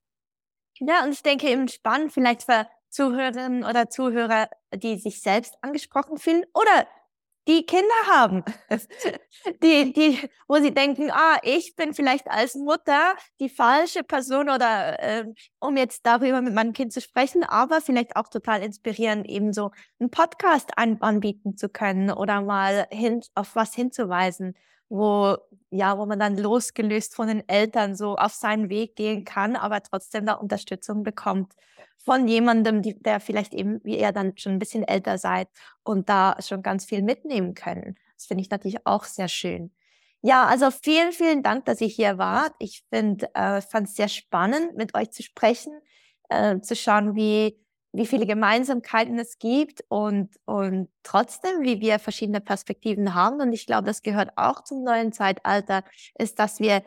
[0.78, 6.18] Ja, und ich denke eben spannend, vielleicht für Zuhörerinnen oder Zuhörer, die sich selbst angesprochen
[6.18, 6.86] fühlen oder
[7.48, 8.44] die Kinder haben,
[9.62, 15.00] die, die, wo sie denken, ah, ich bin vielleicht als Mutter die falsche Person oder
[15.00, 15.24] äh,
[15.58, 19.70] um jetzt darüber mit meinem Kind zu sprechen, aber vielleicht auch total inspirieren, eben so
[19.98, 24.54] einen Podcast an, anbieten zu können oder mal hin, auf was hinzuweisen
[24.90, 25.38] wo,
[25.70, 29.82] ja, wo man dann losgelöst von den Eltern so auf seinen Weg gehen kann, aber
[29.82, 31.54] trotzdem da Unterstützung bekommt
[31.98, 35.48] von jemandem, die, der vielleicht eben, wie ihr dann schon ein bisschen älter seid
[35.84, 37.96] und da schon ganz viel mitnehmen können.
[38.16, 39.72] Das finde ich natürlich auch sehr schön.
[40.22, 42.54] Ja, also vielen, vielen Dank, dass ihr hier wart.
[42.58, 45.72] Ich finde, äh, fand es sehr spannend, mit euch zu sprechen.
[46.30, 47.58] äh, zu schauen, wie,
[47.92, 53.40] wie viele Gemeinsamkeiten es gibt und, und trotzdem, wie wir verschiedene Perspektiven haben.
[53.40, 55.82] Und ich glaube, das gehört auch zum neuen Zeitalter,
[56.16, 56.82] ist, dass wir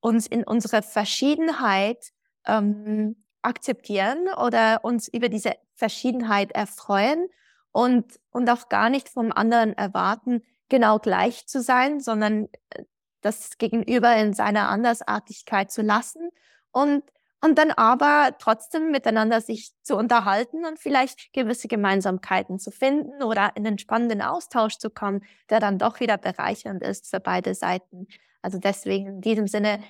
[0.00, 2.12] uns in unserer Verschiedenheit
[2.46, 7.28] ähm, akzeptieren oder uns über diese Verschiedenheit erfreuen
[7.70, 12.84] und, und auch gar nicht vom anderen erwarten, genau gleich zu sein, sondern äh,
[13.20, 16.30] das Gegenüber in seiner Andersartigkeit zu lassen
[16.70, 17.04] und,
[17.40, 23.52] und dann aber trotzdem miteinander sich zu unterhalten und vielleicht gewisse Gemeinsamkeiten zu finden oder
[23.54, 28.08] in einen spannenden Austausch zu kommen, der dann doch wieder bereichernd ist für beide Seiten.
[28.42, 29.80] Also deswegen in diesem Sinne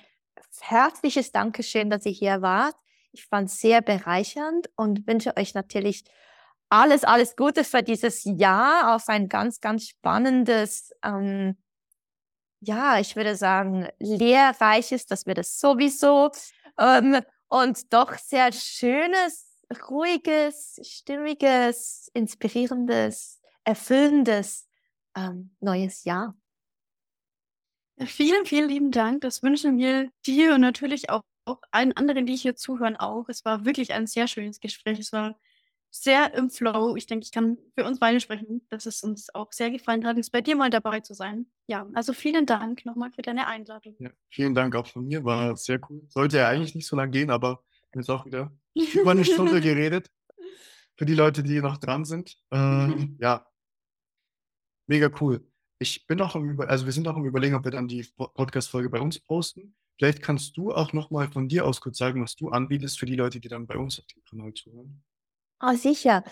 [0.61, 2.75] herzliches Dankeschön, dass ihr hier wart.
[3.11, 6.03] Ich fand es sehr bereichernd und wünsche euch natürlich
[6.69, 11.57] alles, alles Gute für dieses Jahr auf ein ganz, ganz spannendes, ähm,
[12.61, 16.29] ja, ich würde sagen, lehrreiches, das wird es sowieso,
[16.77, 19.57] ähm, und doch sehr schönes,
[19.89, 24.67] ruhiges, stimmiges, inspirierendes, erfüllendes
[25.15, 26.35] ähm, neues Jahr.
[28.05, 29.21] Vielen, vielen lieben Dank.
[29.21, 33.27] Das wünschen wir dir und natürlich auch, auch allen anderen, die hier zuhören, auch.
[33.27, 34.99] Es war wirklich ein sehr schönes Gespräch.
[34.99, 35.37] Es war
[35.91, 36.95] sehr im Flow.
[36.95, 40.17] Ich denke, ich kann für uns beide sprechen, dass es uns auch sehr gefallen hat,
[40.17, 41.47] jetzt bei dir mal dabei zu sein.
[41.67, 43.95] Ja, also vielen Dank nochmal für deine Einladung.
[43.99, 46.03] Ja, vielen Dank auch von mir, war sehr cool.
[46.09, 47.63] Sollte ja eigentlich nicht so lange gehen, aber
[47.93, 48.51] jetzt auch wieder
[48.93, 50.09] über eine Stunde geredet.
[50.97, 52.37] Für die Leute, die noch dran sind.
[52.51, 53.47] Ähm, ja,
[54.87, 55.45] mega cool.
[55.79, 58.05] Ich bin auch am Über also wir sind auch am Überlegen, ob wir dann die
[58.17, 59.75] Podcast-Folge bei uns posten.
[59.97, 63.15] Vielleicht kannst du auch nochmal von dir aus kurz sagen, was du anbietest für die
[63.15, 65.01] Leute, die dann bei uns auf dem Kanal zuhören.
[65.61, 66.23] Oh, sicher.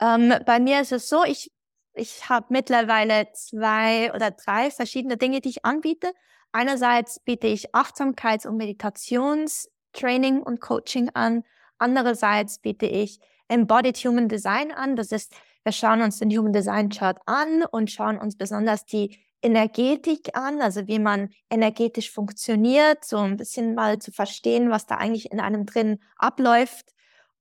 [0.00, 1.50] Ähm, bei mir ist es so, ich,
[1.94, 6.12] ich habe mittlerweile zwei oder drei verschiedene Dinge, die ich anbiete.
[6.52, 11.44] Einerseits biete ich Achtsamkeits- und Meditationstraining und Coaching an.
[11.78, 14.96] Andererseits biete ich Embodied Human Design an.
[14.96, 15.32] Das ist,
[15.62, 20.62] wir schauen uns den Human Design Chart an und schauen uns besonders die Energetik an,
[20.62, 25.40] also wie man energetisch funktioniert, so ein bisschen mal zu verstehen, was da eigentlich in
[25.40, 26.94] einem drin abläuft.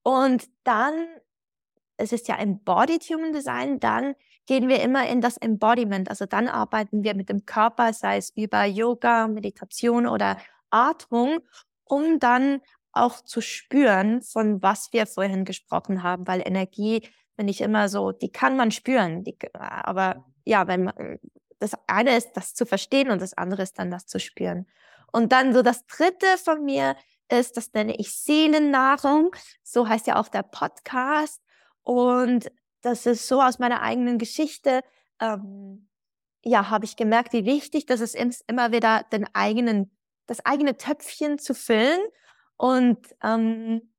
[0.03, 1.07] Und dann
[1.97, 4.15] es ist ja Embodied Human Design, dann
[4.45, 6.09] gehen wir immer in das Embodiment.
[6.09, 10.37] Also dann arbeiten wir mit dem Körper, sei es über Yoga, Meditation oder
[10.69, 11.39] Atmung,
[11.85, 17.61] um dann auch zu spüren, von was wir vorhin gesprochen haben, weil Energie, wenn ich
[17.61, 21.19] immer so, die kann man spüren, die, aber ja, wenn man,
[21.59, 24.67] das eine ist, das zu verstehen und das andere ist dann das zu spüren.
[25.11, 26.95] Und dann so das dritte von mir
[27.29, 29.35] ist, das nenne ich Seelennahrung.
[29.63, 31.42] So heißt ja auch der Podcast.
[31.83, 34.81] Und das ist so aus meiner eigenen Geschichte,
[35.19, 35.87] ähm,
[36.43, 38.15] ja, habe ich gemerkt, wie wichtig das ist,
[38.47, 39.91] immer wieder den eigenen,
[40.27, 41.99] das eigene Töpfchen zu füllen.
[42.57, 43.93] Und ähm,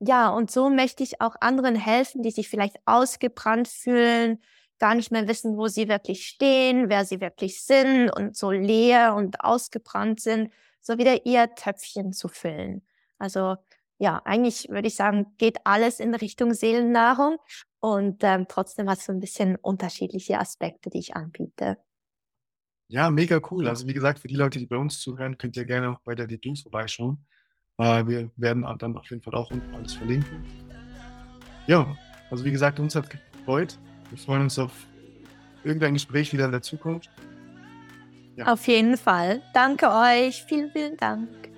[0.00, 4.42] ja, und so möchte ich auch anderen helfen, die sich vielleicht ausgebrannt fühlen,
[4.78, 9.14] gar nicht mehr wissen, wo sie wirklich stehen, wer sie wirklich sind und so leer
[9.14, 12.82] und ausgebrannt sind, so wieder ihr Töpfchen zu füllen.
[13.18, 13.56] Also
[14.02, 17.36] ja, eigentlich würde ich sagen, geht alles in Richtung Seelennahrung
[17.78, 21.78] und ähm, trotzdem hat es so ein bisschen unterschiedliche Aspekte, die ich anbiete.
[22.88, 23.68] Ja, mega cool.
[23.68, 26.16] Also wie gesagt, für die Leute, die bei uns zuhören, könnt ihr gerne auch bei
[26.16, 27.24] der Details vorbeischauen.
[27.78, 30.44] Äh, wir werden dann auf jeden Fall auch unten alles verlinken.
[31.68, 31.96] Ja,
[32.28, 33.78] also wie gesagt, uns hat gefreut.
[34.10, 34.72] Wir freuen uns auf
[35.62, 37.08] irgendein Gespräch wieder in der Zukunft.
[38.34, 38.52] Ja.
[38.52, 39.42] Auf jeden Fall.
[39.54, 40.42] Danke euch.
[40.48, 41.51] Vielen, vielen Dank.